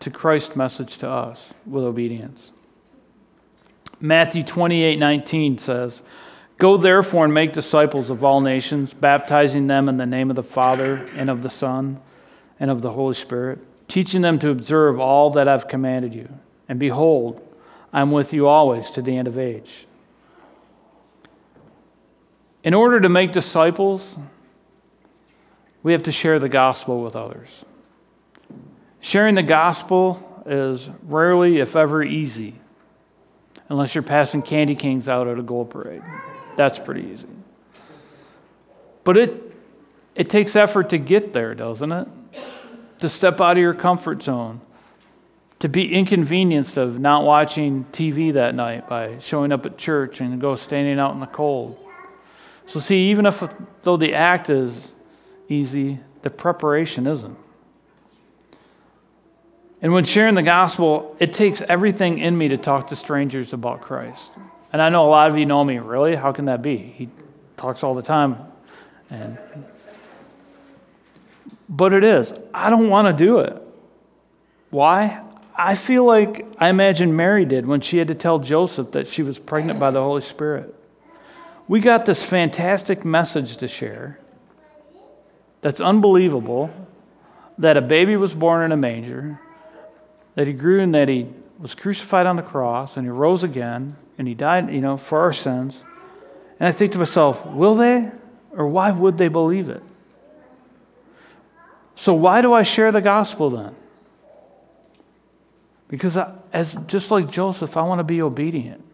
to 0.00 0.10
Christ's 0.10 0.56
message 0.56 0.98
to 0.98 1.08
us 1.08 1.50
with 1.66 1.84
obedience. 1.84 2.52
Matthew 4.00 4.42
28 4.42 4.98
19 4.98 5.58
says, 5.58 6.02
Go 6.58 6.76
therefore 6.76 7.24
and 7.24 7.34
make 7.34 7.52
disciples 7.52 8.10
of 8.10 8.22
all 8.22 8.40
nations, 8.40 8.94
baptizing 8.94 9.66
them 9.66 9.88
in 9.88 9.96
the 9.96 10.06
name 10.06 10.30
of 10.30 10.36
the 10.36 10.42
Father 10.42 11.06
and 11.16 11.28
of 11.28 11.42
the 11.42 11.50
Son 11.50 12.00
and 12.60 12.70
of 12.70 12.82
the 12.82 12.92
Holy 12.92 13.14
Spirit, 13.14 13.58
teaching 13.88 14.22
them 14.22 14.38
to 14.38 14.50
observe 14.50 15.00
all 15.00 15.30
that 15.30 15.48
I've 15.48 15.68
commanded 15.68 16.14
you. 16.14 16.28
And 16.68 16.78
behold, 16.78 17.40
I'm 17.92 18.10
with 18.10 18.32
you 18.32 18.46
always 18.46 18.90
to 18.92 19.02
the 19.02 19.16
end 19.16 19.28
of 19.28 19.38
age. 19.38 19.86
In 22.62 22.72
order 22.72 23.00
to 23.00 23.08
make 23.08 23.32
disciples, 23.32 24.18
we 25.84 25.92
have 25.92 26.02
to 26.04 26.12
share 26.12 26.40
the 26.40 26.48
gospel 26.48 27.04
with 27.04 27.14
others. 27.14 27.64
Sharing 29.00 29.34
the 29.36 29.42
gospel 29.42 30.42
is 30.46 30.88
rarely, 31.04 31.60
if 31.60 31.76
ever, 31.76 32.02
easy, 32.02 32.58
unless 33.68 33.94
you're 33.94 34.02
passing 34.02 34.40
candy 34.42 34.74
canes 34.74 35.08
out 35.08 35.28
at 35.28 35.38
a 35.38 35.42
gold 35.42 35.70
parade. 35.70 36.02
That's 36.56 36.78
pretty 36.78 37.02
easy. 37.12 37.26
But 39.04 39.18
it, 39.18 39.54
it 40.14 40.30
takes 40.30 40.56
effort 40.56 40.88
to 40.88 40.98
get 40.98 41.34
there, 41.34 41.54
doesn't 41.54 41.92
it? 41.92 42.08
To 43.00 43.08
step 43.10 43.38
out 43.42 43.52
of 43.52 43.58
your 43.58 43.74
comfort 43.74 44.22
zone, 44.22 44.62
to 45.58 45.68
be 45.68 45.92
inconvenienced 45.92 46.78
of 46.78 46.98
not 46.98 47.24
watching 47.24 47.84
TV 47.92 48.32
that 48.32 48.54
night 48.54 48.88
by 48.88 49.18
showing 49.18 49.52
up 49.52 49.66
at 49.66 49.76
church 49.76 50.22
and 50.22 50.40
go 50.40 50.54
standing 50.56 50.98
out 50.98 51.12
in 51.12 51.20
the 51.20 51.26
cold. 51.26 51.78
So, 52.64 52.80
see, 52.80 53.10
even 53.10 53.26
if 53.26 53.42
though 53.82 53.98
the 53.98 54.14
act 54.14 54.48
is 54.48 54.92
easy, 55.48 56.00
the 56.22 56.30
preparation 56.30 57.06
isn't. 57.06 57.36
And 59.82 59.92
when 59.92 60.04
sharing 60.04 60.34
the 60.34 60.42
gospel, 60.42 61.14
it 61.18 61.34
takes 61.34 61.60
everything 61.60 62.18
in 62.18 62.38
me 62.38 62.48
to 62.48 62.56
talk 62.56 62.88
to 62.88 62.96
strangers 62.96 63.52
about 63.52 63.82
Christ. 63.82 64.30
And 64.72 64.80
I 64.80 64.88
know 64.88 65.04
a 65.04 65.10
lot 65.10 65.30
of 65.30 65.36
you 65.36 65.46
know 65.46 65.62
me. 65.62 65.78
Really? 65.78 66.14
How 66.14 66.32
can 66.32 66.46
that 66.46 66.62
be? 66.62 66.78
He 66.78 67.08
talks 67.56 67.82
all 67.82 67.94
the 67.94 68.02
time. 68.02 68.38
And 69.10 69.38
but 71.68 71.92
it 71.92 72.04
is. 72.04 72.32
I 72.52 72.70
don't 72.70 72.88
want 72.88 73.16
to 73.16 73.24
do 73.24 73.40
it. 73.40 73.60
Why? 74.70 75.22
I 75.56 75.74
feel 75.74 76.04
like 76.04 76.46
I 76.58 76.68
imagine 76.68 77.14
Mary 77.14 77.44
did 77.44 77.66
when 77.66 77.80
she 77.80 77.98
had 77.98 78.08
to 78.08 78.14
tell 78.14 78.38
Joseph 78.38 78.92
that 78.92 79.06
she 79.06 79.22
was 79.22 79.38
pregnant 79.38 79.78
by 79.78 79.90
the 79.90 80.00
Holy 80.00 80.20
Spirit. 80.20 80.74
We 81.68 81.80
got 81.80 82.06
this 82.06 82.22
fantastic 82.22 83.04
message 83.04 83.56
to 83.58 83.68
share 83.68 84.18
that's 85.64 85.80
unbelievable 85.80 86.68
that 87.56 87.78
a 87.78 87.80
baby 87.80 88.16
was 88.16 88.34
born 88.34 88.62
in 88.66 88.70
a 88.70 88.76
manger, 88.76 89.40
that 90.34 90.46
he 90.46 90.52
grew 90.52 90.78
and 90.78 90.94
that 90.94 91.08
he 91.08 91.26
was 91.58 91.74
crucified 91.74 92.26
on 92.26 92.36
the 92.36 92.42
cross 92.42 92.98
and 92.98 93.06
he 93.06 93.10
rose 93.10 93.42
again 93.42 93.96
and 94.18 94.28
he 94.28 94.34
died, 94.34 94.70
you 94.70 94.82
know, 94.82 94.98
for 94.98 95.20
our 95.20 95.32
sins. 95.32 95.82
And 96.60 96.68
I 96.68 96.72
think 96.72 96.92
to 96.92 96.98
myself, 96.98 97.46
will 97.46 97.76
they 97.76 98.12
or 98.50 98.68
why 98.68 98.90
would 98.90 99.16
they 99.16 99.28
believe 99.28 99.70
it? 99.70 99.82
So, 101.94 102.12
why 102.12 102.42
do 102.42 102.52
I 102.52 102.62
share 102.62 102.92
the 102.92 103.00
gospel 103.00 103.48
then? 103.48 103.74
Because, 105.88 106.18
I, 106.18 106.34
as, 106.52 106.74
just 106.84 107.10
like 107.10 107.30
Joseph, 107.30 107.74
I 107.78 107.82
want 107.84 108.00
to 108.00 108.04
be 108.04 108.20
obedient 108.20 108.84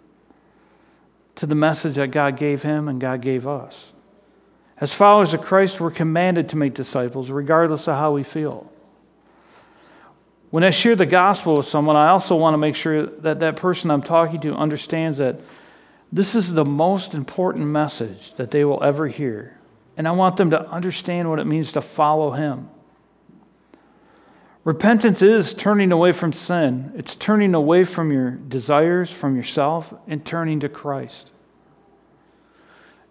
to 1.35 1.47
the 1.47 1.57
message 1.57 1.97
that 1.97 2.13
God 2.13 2.37
gave 2.37 2.63
him 2.63 2.87
and 2.87 3.01
God 3.01 3.23
gave 3.23 3.49
us. 3.49 3.91
As 4.81 4.95
followers 4.95 5.35
of 5.35 5.43
Christ, 5.43 5.79
we're 5.79 5.90
commanded 5.90 6.49
to 6.49 6.57
make 6.57 6.73
disciples 6.73 7.31
regardless 7.31 7.87
of 7.87 7.97
how 7.97 8.12
we 8.12 8.23
feel. 8.23 8.73
When 10.49 10.64
I 10.64 10.71
share 10.71 10.97
the 10.97 11.07
gospel 11.07 11.59
with 11.59 11.66
someone, 11.66 11.97
I 11.97 12.09
also 12.09 12.35
want 12.35 12.55
to 12.55 12.59
make 12.59 12.75
sure 12.75 13.07
that 13.07 13.40
that 13.40 13.57
person 13.57 13.90
I'm 13.90 14.03
talking 14.03 14.40
to 14.40 14.55
understands 14.55 15.19
that 15.19 15.40
this 16.11 16.35
is 16.35 16.55
the 16.55 16.64
most 16.64 17.14
important 17.14 17.66
message 17.66 18.35
that 18.35 18.51
they 18.51 18.64
will 18.64 18.83
ever 18.83 19.07
hear. 19.07 19.59
And 19.97 20.09
I 20.09 20.12
want 20.12 20.37
them 20.38 20.51
to 20.51 20.69
understand 20.69 21.29
what 21.29 21.38
it 21.38 21.47
means 21.47 21.73
to 21.73 21.81
follow 21.81 22.33
Him. 22.33 22.69
Repentance 24.64 25.23
is 25.23 25.55
turning 25.55 25.93
away 25.93 26.12
from 26.12 26.33
sin, 26.33 26.93
it's 26.97 27.14
turning 27.14 27.55
away 27.55 27.85
from 27.85 28.11
your 28.11 28.31
desires, 28.31 29.11
from 29.11 29.37
yourself, 29.37 29.95
and 30.09 30.25
turning 30.25 30.61
to 30.61 30.69
Christ. 30.69 31.31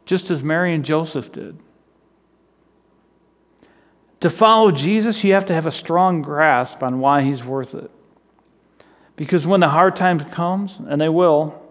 Just 0.09 0.31
as 0.31 0.43
Mary 0.43 0.73
and 0.73 0.83
Joseph 0.83 1.31
did. 1.31 1.59
To 4.21 4.29
follow 4.31 4.71
Jesus, 4.71 5.23
you 5.23 5.33
have 5.33 5.45
to 5.45 5.53
have 5.53 5.67
a 5.67 5.71
strong 5.71 6.23
grasp 6.23 6.81
on 6.81 6.99
why 6.99 7.21
he's 7.21 7.43
worth 7.43 7.75
it. 7.75 7.91
Because 9.15 9.45
when 9.45 9.59
the 9.59 9.69
hard 9.69 9.95
times 9.95 10.23
comes, 10.31 10.79
and 10.87 10.99
they 10.99 11.09
will, 11.09 11.61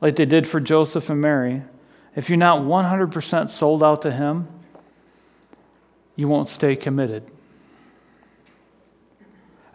like 0.00 0.16
they 0.16 0.24
did 0.24 0.48
for 0.48 0.58
Joseph 0.58 1.10
and 1.10 1.20
Mary, 1.20 1.60
if 2.16 2.30
you're 2.30 2.38
not 2.38 2.62
100% 2.62 3.50
sold 3.50 3.84
out 3.84 4.00
to 4.00 4.10
him, 4.10 4.48
you 6.16 6.28
won't 6.28 6.48
stay 6.48 6.74
committed. 6.74 7.30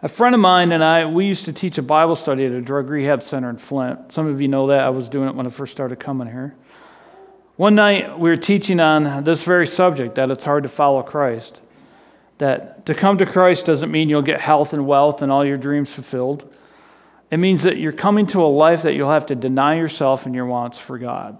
A 0.02 0.08
friend 0.08 0.34
of 0.34 0.40
mine 0.40 0.72
and 0.72 0.82
I, 0.82 1.06
we 1.06 1.24
used 1.24 1.44
to 1.44 1.52
teach 1.52 1.78
a 1.78 1.82
Bible 1.82 2.16
study 2.16 2.46
at 2.46 2.50
a 2.50 2.60
drug 2.60 2.90
rehab 2.90 3.22
center 3.22 3.48
in 3.48 3.58
Flint. 3.58 4.10
Some 4.10 4.26
of 4.26 4.40
you 4.40 4.48
know 4.48 4.66
that. 4.66 4.80
I 4.80 4.90
was 4.90 5.08
doing 5.08 5.28
it 5.28 5.36
when 5.36 5.46
I 5.46 5.50
first 5.50 5.70
started 5.70 6.00
coming 6.00 6.26
here. 6.26 6.56
One 7.60 7.74
night, 7.74 8.18
we 8.18 8.30
were 8.30 8.38
teaching 8.38 8.80
on 8.80 9.22
this 9.24 9.42
very 9.42 9.66
subject 9.66 10.14
that 10.14 10.30
it's 10.30 10.44
hard 10.44 10.62
to 10.62 10.68
follow 10.70 11.02
Christ. 11.02 11.60
That 12.38 12.86
to 12.86 12.94
come 12.94 13.18
to 13.18 13.26
Christ 13.26 13.66
doesn't 13.66 13.90
mean 13.90 14.08
you'll 14.08 14.22
get 14.22 14.40
health 14.40 14.72
and 14.72 14.86
wealth 14.86 15.20
and 15.20 15.30
all 15.30 15.44
your 15.44 15.58
dreams 15.58 15.92
fulfilled. 15.92 16.50
It 17.30 17.36
means 17.36 17.64
that 17.64 17.76
you're 17.76 17.92
coming 17.92 18.26
to 18.28 18.42
a 18.42 18.48
life 18.48 18.80
that 18.80 18.94
you'll 18.94 19.10
have 19.10 19.26
to 19.26 19.34
deny 19.34 19.76
yourself 19.76 20.24
and 20.24 20.34
your 20.34 20.46
wants 20.46 20.78
for 20.78 20.96
God. 20.96 21.36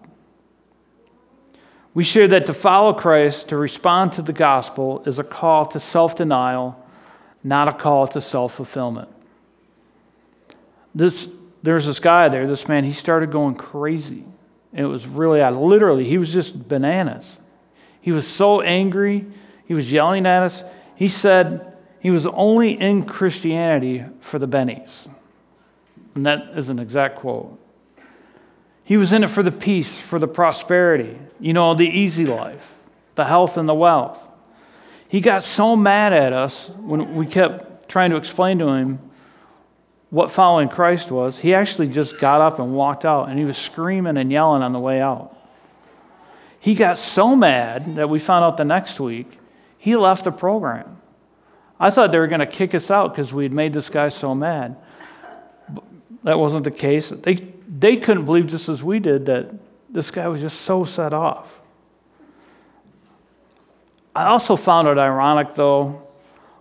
We 1.94 2.04
share 2.04 2.28
that 2.28 2.44
to 2.44 2.52
follow 2.52 2.92
Christ, 2.92 3.48
to 3.48 3.56
respond 3.56 4.12
to 4.12 4.20
the 4.20 4.35
gospel, 4.35 5.02
is 5.06 5.18
a 5.18 5.24
call 5.24 5.64
to 5.64 5.80
self 5.80 6.16
denial 6.16 6.87
not 7.42 7.66
a 7.66 7.72
call 7.72 8.06
to 8.09 8.20
self 8.20 8.56
fulfillment. 8.56 9.09
This, 10.94 11.30
there's 11.62 11.87
this 11.87 11.98
guy 11.98 12.28
there, 12.28 12.46
this 12.46 12.68
man, 12.68 12.85
he 12.85 12.92
started 12.92 13.30
going 13.30 13.54
crazy. 13.54 14.26
It 14.72 14.85
was 14.85 15.06
really, 15.06 15.42
I 15.42 15.50
literally, 15.50 16.04
he 16.04 16.18
was 16.18 16.33
just 16.33 16.68
bananas. 16.68 17.38
He 18.00 18.12
was 18.12 18.26
so 18.26 18.61
angry. 18.61 19.26
He 19.66 19.74
was 19.74 19.90
yelling 19.92 20.26
at 20.26 20.42
us. 20.42 20.62
He 20.94 21.09
said 21.09 21.76
he 22.00 22.11
was 22.11 22.26
only 22.26 22.78
in 22.80 23.04
Christianity 23.04 24.04
for 24.20 24.38
the 24.38 24.48
bennies. 24.48 25.09
And 26.14 26.26
that 26.26 26.56
is 26.56 26.70
an 26.70 26.78
exact 26.78 27.16
quote. 27.16 27.59
He 28.85 28.96
was 28.96 29.12
in 29.12 29.22
it 29.22 29.30
for 29.30 29.42
the 29.42 29.52
peace, 29.52 29.98
for 29.98 30.18
the 30.18 30.26
prosperity, 30.26 31.16
you 31.38 31.52
know, 31.52 31.74
the 31.74 31.88
easy 31.88 32.26
life, 32.26 32.74
the 33.14 33.24
health 33.24 33.56
and 33.56 33.68
the 33.68 33.74
wealth. 33.74 34.26
He 35.06 35.20
got 35.20 35.42
so 35.42 35.76
mad 35.76 36.12
at 36.12 36.33
us 36.33 36.68
when 36.70 37.14
we 37.14 37.26
kept 37.26 37.88
trying 37.88 38.11
to 38.11 38.16
explain 38.16 38.59
to 38.59 38.68
him 38.68 39.10
what 40.11 40.31
following 40.31 40.68
Christ 40.68 41.11
was. 41.11 41.38
He 41.38 41.55
actually 41.55 41.88
just 41.88 42.20
got 42.20 42.40
up 42.40 42.59
and 42.59 42.75
walked 42.75 43.05
out, 43.05 43.29
and 43.29 43.38
he 43.38 43.44
was 43.44 43.57
screaming 43.57 44.16
and 44.16 44.31
yelling 44.31 44.62
on 44.62 44.73
the 44.73 44.81
way 44.81 45.01
out. 45.01 45.37
He 46.59 46.75
got 46.75 46.99
so 46.99 47.35
mad 47.35 47.96
that 47.96 48.11
we 48.11 48.18
found 48.18 48.44
out 48.44 48.57
the 48.57 48.64
next 48.64 49.01
week 49.01 49.38
he 49.79 49.96
left 49.96 50.25
the 50.25 50.31
program. 50.31 50.99
I 51.79 51.88
thought 51.88 52.12
they 52.12 52.18
were 52.18 52.27
going 52.27 52.40
to 52.40 52.46
kick 52.46 52.75
us 52.75 52.90
out 52.90 53.14
because 53.14 53.33
we 53.33 53.44
had 53.44 53.53
made 53.53 53.73
this 53.73 53.88
guy 53.88 54.11
so 54.11 54.35
mad. 54.35 54.77
But 55.70 55.85
that 56.25 56.38
wasn't 56.38 56.64
the 56.64 56.70
case. 56.70 57.09
They, 57.09 57.37
they 57.66 57.96
couldn't 57.96 58.27
believe 58.27 58.46
just 58.46 58.68
as 58.68 58.83
we 58.83 58.99
did 58.99 59.25
that 59.27 59.51
this 59.88 60.11
guy 60.11 60.29
was 60.29 60.42
just 60.42 60.61
so 60.61 60.85
set 60.85 61.14
off. 61.14 61.61
I 64.14 64.27
also 64.27 64.55
found 64.55 64.87
it 64.87 64.99
ironic, 64.99 65.55
though, 65.55 66.07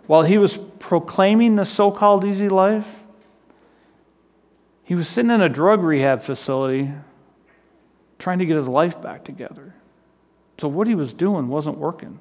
while 0.07 0.23
he 0.23 0.37
was 0.37 0.57
proclaiming 0.57 1.55
the 1.55 1.65
so 1.65 1.91
called 1.91 2.23
easy 2.23 2.47
life, 2.47 2.87
he 4.89 4.95
was 4.95 5.07
sitting 5.07 5.29
in 5.29 5.39
a 5.39 5.49
drug 5.49 5.83
rehab 5.83 6.23
facility 6.23 6.91
trying 8.17 8.39
to 8.39 8.45
get 8.47 8.55
his 8.55 8.67
life 8.67 8.99
back 8.99 9.23
together. 9.23 9.75
So 10.57 10.67
what 10.67 10.87
he 10.87 10.95
was 10.95 11.13
doing 11.13 11.47
wasn't 11.47 11.77
working. 11.77 12.19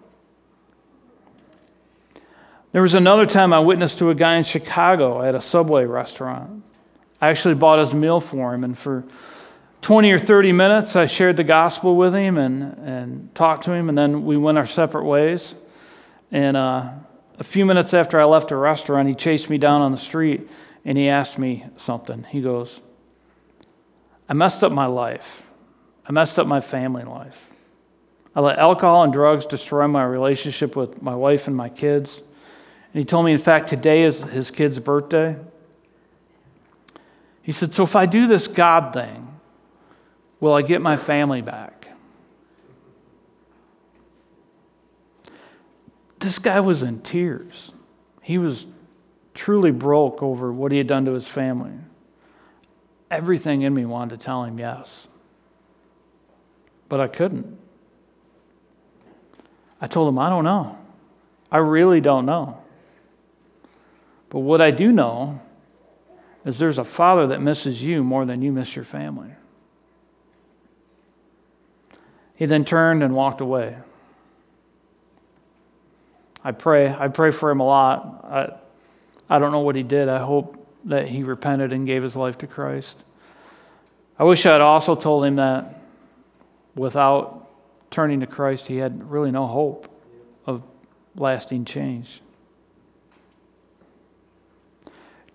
There 2.73 2.83
was 2.83 2.93
another 2.93 3.25
time 3.25 3.55
I 3.55 3.61
witnessed 3.61 3.97
to 4.01 4.11
a 4.11 4.15
guy 4.15 4.35
in 4.35 4.45
Chicago 4.45 5.23
at 5.23 5.35
a 5.35 5.41
Subway 5.41 5.87
restaurant. 5.87 6.63
I 7.23 7.29
actually 7.29 7.55
bought 7.55 7.79
his 7.79 7.95
meal 7.95 8.21
for 8.21 8.53
him, 8.53 8.63
and 8.65 8.77
for 8.77 9.03
20 9.81 10.13
or 10.13 10.19
30 10.19 10.53
minutes, 10.53 10.95
I 10.95 11.07
shared 11.07 11.39
the 11.39 11.45
gospel 11.45 11.97
with 11.97 12.13
him 12.13 12.37
and, 12.37 12.63
and 12.87 13.35
talked 13.35 13.65
to 13.65 13.73
him, 13.73 13.89
and 13.89 13.97
then 13.97 14.27
we 14.27 14.37
went 14.37 14.59
our 14.59 14.67
separate 14.67 15.05
ways. 15.05 15.55
And 16.31 16.55
uh, 16.55 16.91
a 17.39 17.45
few 17.45 17.65
minutes 17.65 17.95
after 17.95 18.21
I 18.21 18.25
left 18.25 18.49
the 18.51 18.57
restaurant, 18.57 19.09
he 19.09 19.15
chased 19.15 19.49
me 19.49 19.57
down 19.57 19.81
on 19.81 19.91
the 19.91 19.97
street 19.97 20.51
and 20.85 20.97
he 20.97 21.09
asked 21.09 21.39
me 21.39 21.67
something. 21.77 22.25
He 22.25 22.41
goes, 22.41 22.81
I 24.29 24.35
messed 24.35 24.63
up 24.63 24.73
my 24.73 24.87
life. 24.87 25.43
I 26.07 26.13
messed 26.13 26.39
up 26.39 26.47
my 26.47 26.61
family 26.61 27.05
life. 27.05 27.49
I 28.35 28.41
let 28.41 28.59
alcohol 28.59 29.03
and 29.05 29.13
drugs 29.13 29.47
destroy 29.47 29.87
my 29.89 30.05
relationship 30.05 30.77
with 30.77 31.03
my 31.03 31.15
wife 31.15 31.47
and 31.47 31.57
my 31.57 31.69
kids. 31.69 32.19
And 32.93 33.01
he 33.01 33.05
told 33.05 33.27
me, 33.27 33.33
in 33.33 33.39
fact, 33.39 33.69
today 33.69 34.05
is 34.05 34.23
his 34.23 34.51
kid's 34.51 34.79
birthday. 34.79 35.37
He 37.43 37.53
said, 37.53 37.75
So 37.75 37.83
if 37.83 37.97
I 37.97 38.07
do 38.07 38.27
this 38.27 38.47
God 38.47 38.95
thing, 38.95 39.29
Will 40.41 40.55
I 40.55 40.63
get 40.63 40.81
my 40.81 40.97
family 40.97 41.43
back? 41.43 41.89
This 46.21 46.39
guy 46.39 46.61
was 46.61 46.83
in 46.83 47.01
tears. 47.01 47.73
He 48.23 48.39
was 48.39 48.67
truly 49.39 49.71
broke 49.71 50.21
over 50.21 50.53
what 50.53 50.73
he 50.73 50.79
had 50.79 50.89
done 50.89 51.05
to 51.05 51.13
his 51.13 51.29
family. 51.29 51.71
Everything 53.09 53.63
in 53.63 53.73
me 53.73 53.85
wanted 53.85 54.19
to 54.19 54.25
tell 54.25 54.43
him 54.43 54.59
yes, 54.59 55.07
but 56.89 56.99
I 56.99 57.07
couldn't. 57.07 57.57
I 59.81 59.87
told 59.87 60.09
him, 60.09 60.19
I 60.19 60.29
don't 60.29 60.43
know. 60.43 60.77
I 61.53 61.59
really 61.59 62.01
don't 62.01 62.27
know. 62.27 62.61
But 64.29 64.41
what 64.41 64.61
I 64.61 64.73
do 64.73 64.91
know 64.91 65.41
is 66.45 66.59
there's 66.59 66.79
a 66.79 66.85
father 66.85 67.29
that 67.29 67.41
misses 67.41 67.81
you 67.81 68.03
more 68.03 68.25
than 68.25 68.43
you 68.43 68.51
miss 68.51 68.75
your 68.75 68.85
family. 68.85 69.31
He 72.35 72.45
then 72.45 72.65
turned 72.65 73.05
and 73.05 73.15
walked 73.15 73.41
away. 73.41 73.79
I 76.43 76.51
pray. 76.51 76.93
I 76.93 77.07
pray 77.09 77.31
for 77.31 77.51
him 77.51 77.61
a 77.61 77.67
lot. 77.67 78.65
I, 79.29 79.39
don't 79.39 79.53
know 79.53 79.61
what 79.61 79.77
he 79.77 79.83
did. 79.83 80.09
I 80.09 80.19
hope 80.19 80.67
that 80.85 81.09
he 81.09 81.23
repented 81.23 81.73
and 81.73 81.87
gave 81.87 82.03
his 82.03 82.17
life 82.17 82.39
to 82.39 82.47
Christ. 82.47 83.03
I 84.19 84.25
wish 84.25 84.47
I 84.47 84.53
had 84.53 84.61
also 84.61 84.95
told 84.95 85.25
him 85.25 85.37
that 85.37 85.83
without 86.75 87.49
turning 87.91 88.21
to 88.21 88.27
Christ, 88.27 88.67
he 88.67 88.77
had 88.77 89.11
really 89.11 89.31
no 89.31 89.47
hope 89.47 89.89
of 90.47 90.63
lasting 91.17 91.65
change. 91.65 92.21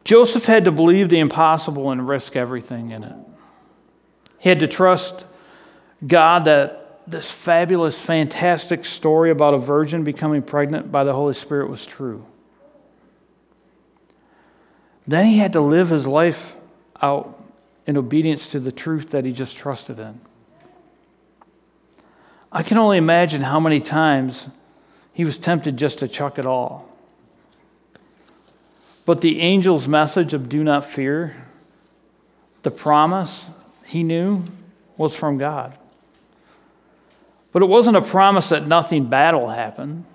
Joseph 0.03 0.45
had 0.45 0.65
to 0.65 0.71
believe 0.71 1.09
the 1.09 1.19
impossible 1.19 1.89
and 1.91 2.07
risk 2.07 2.35
everything 2.35 2.91
in 2.91 3.03
it. 3.03 3.15
He 4.39 4.49
had 4.49 4.59
to 4.59 4.67
trust 4.67 5.25
God 6.05 6.45
that 6.45 7.01
this 7.07 7.29
fabulous, 7.31 7.99
fantastic 7.99 8.85
story 8.85 9.31
about 9.31 9.53
a 9.53 9.57
virgin 9.57 10.03
becoming 10.03 10.41
pregnant 10.41 10.91
by 10.91 11.03
the 11.03 11.13
Holy 11.13 11.33
Spirit 11.33 11.69
was 11.69 11.85
true. 11.85 12.25
Then 15.07 15.27
he 15.27 15.39
had 15.39 15.53
to 15.53 15.61
live 15.61 15.89
his 15.89 16.07
life 16.07 16.55
out 17.01 17.39
in 17.85 17.97
obedience 17.97 18.47
to 18.49 18.59
the 18.59 18.71
truth 18.71 19.11
that 19.11 19.25
he 19.25 19.33
just 19.33 19.57
trusted 19.57 19.99
in. 19.99 20.21
I 22.51 22.63
can 22.63 22.77
only 22.77 22.97
imagine 22.97 23.41
how 23.41 23.59
many 23.59 23.79
times 23.79 24.47
he 25.13 25.25
was 25.25 25.39
tempted 25.39 25.75
just 25.75 25.99
to 25.99 26.07
chuck 26.07 26.37
it 26.37 26.45
all. 26.45 26.87
But 29.05 29.21
the 29.21 29.41
angel's 29.41 29.87
message 29.87 30.33
of 30.33 30.47
do 30.47 30.63
not 30.63 30.85
fear, 30.85 31.35
the 32.61 32.71
promise 32.71 33.47
he 33.85 34.03
knew 34.03 34.43
was 34.95 35.15
from 35.15 35.37
God. 35.37 35.77
But 37.51 37.61
it 37.61 37.65
wasn't 37.65 37.97
a 37.97 38.01
promise 38.01 38.49
that 38.49 38.65
nothing 38.65 39.07
bad 39.07 39.33
will 39.33 39.49
happen. 39.49 40.05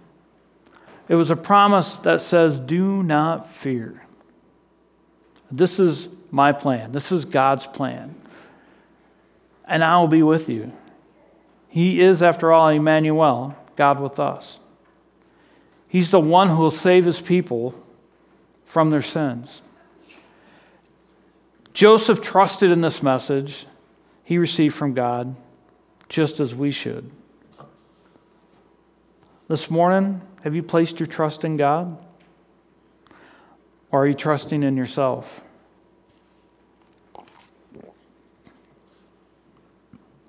It 1.09 1.15
was 1.15 1.31
a 1.31 1.37
promise 1.37 1.97
that 1.97 2.21
says, 2.21 2.59
Do 2.59 3.03
not 3.03 3.51
fear. 3.51 4.03
This 5.51 5.79
is 5.79 6.09
my 6.31 6.53
plan. 6.53 6.93
This 6.93 7.11
is 7.11 7.25
God's 7.25 7.67
plan. 7.67 8.15
And 9.67 9.83
I 9.83 9.99
will 9.99 10.09
be 10.09 10.23
with 10.23 10.49
you. 10.49 10.73
He 11.69 12.01
is, 12.01 12.23
after 12.23 12.53
all, 12.53 12.69
Emmanuel, 12.69 13.57
God 13.77 14.01
with 14.01 14.19
us. 14.19 14.59
He's 15.89 16.11
the 16.11 16.21
one 16.21 16.49
who 16.49 16.57
will 16.57 16.71
save 16.71 17.05
his 17.05 17.21
people 17.21 17.75
from 18.65 18.91
their 18.91 19.03
sins. 19.03 19.63
Joseph 21.73 22.21
trusted 22.21 22.71
in 22.71 22.81
this 22.81 23.03
message 23.03 23.67
he 24.25 24.37
received 24.37 24.75
from 24.75 24.93
God, 24.93 25.37
just 26.09 26.41
as 26.41 26.55
we 26.55 26.71
should. 26.71 27.11
This 29.49 29.71
morning, 29.71 30.21
have 30.43 30.55
you 30.55 30.63
placed 30.63 31.01
your 31.01 31.07
trust 31.07 31.45
in 31.45 31.57
God? 31.57 31.97
Or 33.91 34.03
are 34.03 34.07
you 34.07 34.15
trusting 34.15 34.63
in 34.63 34.77
yourself? 34.77 35.41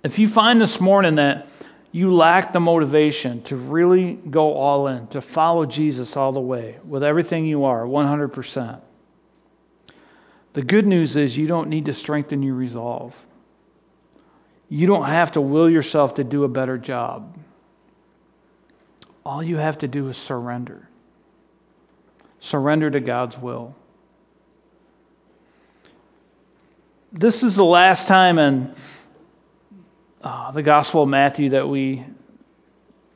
If 0.03 0.17
you 0.17 0.27
find 0.29 0.61
this 0.61 0.79
morning 0.79 1.15
that 1.15 1.47
you 1.91 2.13
lack 2.13 2.53
the 2.53 2.59
motivation 2.59 3.41
to 3.43 3.55
really 3.55 4.13
go 4.13 4.53
all 4.53 4.87
in, 4.87 5.07
to 5.07 5.21
follow 5.21 5.65
Jesus 5.65 6.15
all 6.15 6.31
the 6.31 6.39
way 6.39 6.77
with 6.87 7.03
everything 7.03 7.45
you 7.45 7.65
are, 7.65 7.83
100%, 7.83 8.81
the 10.53 10.61
good 10.61 10.87
news 10.87 11.15
is 11.15 11.37
you 11.37 11.47
don't 11.47 11.69
need 11.69 11.85
to 11.85 11.93
strengthen 11.93 12.43
your 12.43 12.55
resolve. 12.55 13.15
You 14.69 14.87
don't 14.87 15.05
have 15.05 15.31
to 15.33 15.41
will 15.41 15.69
yourself 15.69 16.15
to 16.15 16.23
do 16.23 16.43
a 16.43 16.47
better 16.47 16.77
job. 16.77 17.37
All 19.25 19.43
you 19.43 19.57
have 19.57 19.77
to 19.79 19.87
do 19.87 20.07
is 20.09 20.17
surrender. 20.17 20.88
Surrender 22.39 22.89
to 22.89 22.99
God's 22.99 23.37
will. 23.37 23.75
This 27.11 27.43
is 27.43 27.55
the 27.55 27.65
last 27.65 28.07
time 28.07 28.37
in 28.39 28.73
uh, 30.21 30.51
the 30.51 30.61
Gospel 30.61 31.03
of 31.03 31.09
Matthew 31.09 31.49
that 31.49 31.67
we 31.67 32.05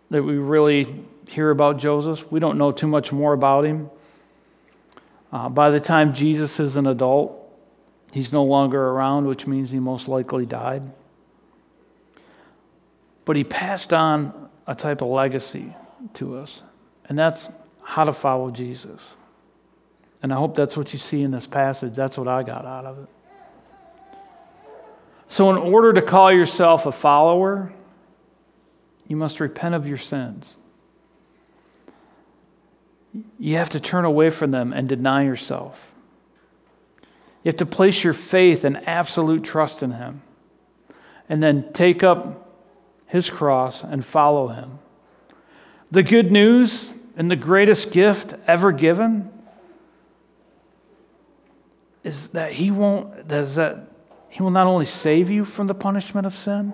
that 0.09 0.23
we 0.23 0.37
really 0.37 1.03
hear 1.27 1.49
about 1.49 1.77
Joseph. 1.77 2.31
We 2.31 2.39
don't 2.39 2.57
know 2.57 2.71
too 2.71 2.87
much 2.87 3.11
more 3.11 3.33
about 3.33 3.65
him. 3.65 3.89
Uh, 5.31 5.49
by 5.49 5.71
the 5.71 5.79
time 5.79 6.13
Jesus 6.13 6.59
is 6.59 6.77
an 6.77 6.85
adult, 6.85 7.35
he's 8.11 8.31
no 8.31 8.43
longer 8.43 8.79
around, 8.79 9.25
which 9.25 9.47
means 9.47 9.71
he 9.71 9.79
most 9.79 10.07
likely 10.07 10.45
died. 10.45 10.83
But 13.25 13.35
he 13.35 13.43
passed 13.43 13.91
on 13.91 14.49
a 14.67 14.75
type 14.75 15.01
of 15.01 15.07
legacy 15.07 15.73
to 16.15 16.37
us, 16.37 16.61
and 17.09 17.17
that's 17.17 17.49
how 17.83 18.03
to 18.03 18.13
follow 18.13 18.49
Jesus. 18.51 19.01
And 20.21 20.33
I 20.33 20.37
hope 20.37 20.55
that's 20.55 20.77
what 20.77 20.93
you 20.93 20.99
see 20.99 21.21
in 21.21 21.31
this 21.31 21.45
passage. 21.45 21.95
That's 21.95 22.17
what 22.17 22.27
I 22.27 22.43
got 22.43 22.65
out 22.65 22.85
of 22.85 23.03
it. 23.03 23.09
So, 25.27 25.49
in 25.49 25.57
order 25.57 25.93
to 25.93 26.01
call 26.01 26.31
yourself 26.31 26.85
a 26.85 26.91
follower, 26.91 27.73
you 29.07 29.17
must 29.17 29.39
repent 29.39 29.75
of 29.75 29.87
your 29.87 29.97
sins. 29.97 30.55
You 33.37 33.57
have 33.57 33.69
to 33.71 33.79
turn 33.79 34.05
away 34.05 34.29
from 34.29 34.51
them 34.51 34.73
and 34.73 34.87
deny 34.87 35.23
yourself. 35.23 35.91
You 37.43 37.49
have 37.49 37.57
to 37.57 37.65
place 37.65 38.03
your 38.03 38.13
faith 38.13 38.63
and 38.63 38.87
absolute 38.87 39.43
trust 39.43 39.83
in 39.83 39.91
Him. 39.91 40.21
And 41.27 41.43
then 41.43 41.71
take 41.73 42.03
up 42.03 42.49
His 43.07 43.29
cross 43.29 43.83
and 43.83 44.05
follow 44.05 44.47
Him. 44.47 44.79
The 45.91 46.03
good 46.03 46.31
news 46.31 46.89
and 47.15 47.29
the 47.29 47.35
greatest 47.35 47.91
gift 47.91 48.33
ever 48.47 48.71
given 48.71 49.31
is 52.03 52.29
that 52.29 52.53
He 52.53 52.71
won't, 52.71 53.31
is 53.31 53.55
that 53.55 53.89
he 54.29 54.41
will 54.41 54.51
not 54.51 54.65
only 54.65 54.87
save 54.87 55.29
you 55.29 55.45
from 55.45 55.67
the 55.67 55.75
punishment 55.75 56.25
of 56.25 56.35
sin, 56.35 56.73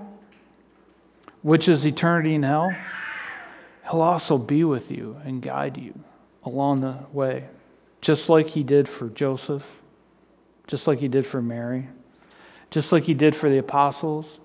which 1.42 1.68
is 1.68 1.86
eternity 1.86 2.34
in 2.34 2.44
hell, 2.44 2.74
He'll 3.90 4.02
also 4.02 4.38
be 4.38 4.64
with 4.64 4.92
you 4.92 5.20
and 5.26 5.42
guide 5.42 5.78
you 5.78 6.00
along 6.44 6.82
the 6.82 7.00
way, 7.12 7.48
just 8.00 8.30
like 8.30 8.48
He 8.48 8.64
did 8.64 8.88
for 8.88 9.10
Joseph, 9.10 9.66
just 10.68 10.88
like 10.88 11.00
He 11.00 11.10
did 11.10 11.26
for 11.26 11.42
Mary, 11.42 11.90
just 12.70 12.92
like 12.94 13.04
He 13.04 13.14
did 13.14 13.36
for 13.36 13.50
the 13.50 13.58
apostles, 13.58 14.40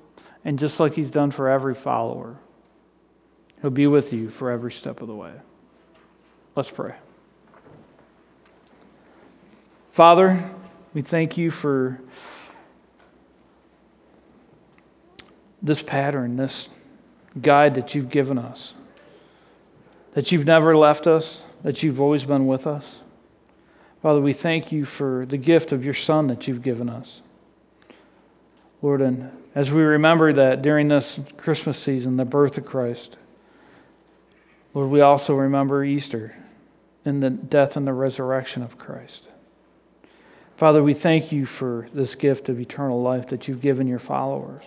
and 0.44 0.58
just 0.58 0.80
like 0.80 0.94
He's 0.94 1.10
done 1.10 1.30
for 1.30 1.48
every 1.48 1.74
follower. 1.74 2.36
He'll 3.60 3.70
be 3.70 3.86
with 3.86 4.12
you 4.12 4.28
for 4.28 4.50
every 4.50 4.72
step 4.72 5.00
of 5.00 5.08
the 5.08 5.14
way. 5.14 5.34
Let's 6.56 6.70
pray. 6.70 6.94
Father, 9.92 10.42
we 10.92 11.02
thank 11.02 11.36
you 11.36 11.50
for. 11.50 12.00
this 15.64 15.82
pattern, 15.82 16.36
this 16.36 16.68
guide 17.40 17.74
that 17.74 17.94
you've 17.94 18.10
given 18.10 18.38
us, 18.38 18.74
that 20.12 20.30
you've 20.30 20.44
never 20.44 20.76
left 20.76 21.06
us, 21.06 21.42
that 21.62 21.82
you've 21.82 22.00
always 22.00 22.24
been 22.24 22.46
with 22.46 22.66
us. 22.66 23.00
Father, 24.02 24.20
we 24.20 24.34
thank 24.34 24.70
you 24.70 24.84
for 24.84 25.24
the 25.24 25.38
gift 25.38 25.72
of 25.72 25.82
your 25.82 25.94
Son 25.94 26.26
that 26.26 26.46
you've 26.46 26.62
given 26.62 26.90
us. 26.90 27.22
Lord, 28.82 29.00
and 29.00 29.30
as 29.54 29.70
we 29.70 29.80
remember 29.80 30.34
that 30.34 30.60
during 30.60 30.88
this 30.88 31.18
Christmas 31.38 31.78
season, 31.78 32.18
the 32.18 32.26
birth 32.26 32.58
of 32.58 32.66
Christ, 32.66 33.16
Lord, 34.74 34.90
we 34.90 35.00
also 35.00 35.34
remember 35.34 35.82
Easter 35.82 36.36
and 37.04 37.22
the 37.22 37.30
death 37.30 37.76
and 37.76 37.86
the 37.86 37.92
resurrection 37.92 38.62
of 38.62 38.78
Christ. 38.78 39.28
Father, 40.56 40.82
we 40.82 40.94
thank 40.94 41.32
you 41.32 41.46
for 41.46 41.88
this 41.92 42.14
gift 42.14 42.48
of 42.48 42.60
eternal 42.60 43.02
life 43.02 43.28
that 43.28 43.48
you've 43.48 43.60
given 43.60 43.86
your 43.86 43.98
followers. 43.98 44.64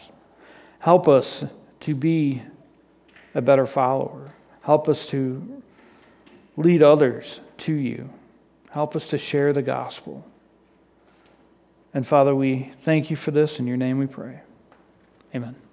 Help 0.80 1.08
us 1.08 1.46
to 1.82 1.96
be 1.96 2.42
a 3.34 3.42
better 3.42 3.66
follower. 3.66 4.34
Help 4.62 4.90
us 4.90 5.08
to 5.08 5.62
lead 6.58 6.84
others 6.84 7.40
to 7.58 7.74
you. 7.74 8.10
Help 8.72 8.96
us 8.96 9.10
to 9.10 9.18
share 9.18 9.54
the 9.54 9.62
gospel. 9.62 10.26
And 11.94 12.06
Father, 12.06 12.36
we 12.36 12.72
thank 12.82 13.10
you 13.10 13.16
for 13.16 13.32
this. 13.32 13.60
In 13.60 13.68
your 13.68 13.78
name 13.78 13.98
we 13.98 14.08
pray. 14.08 14.42
Amen. 15.34 15.67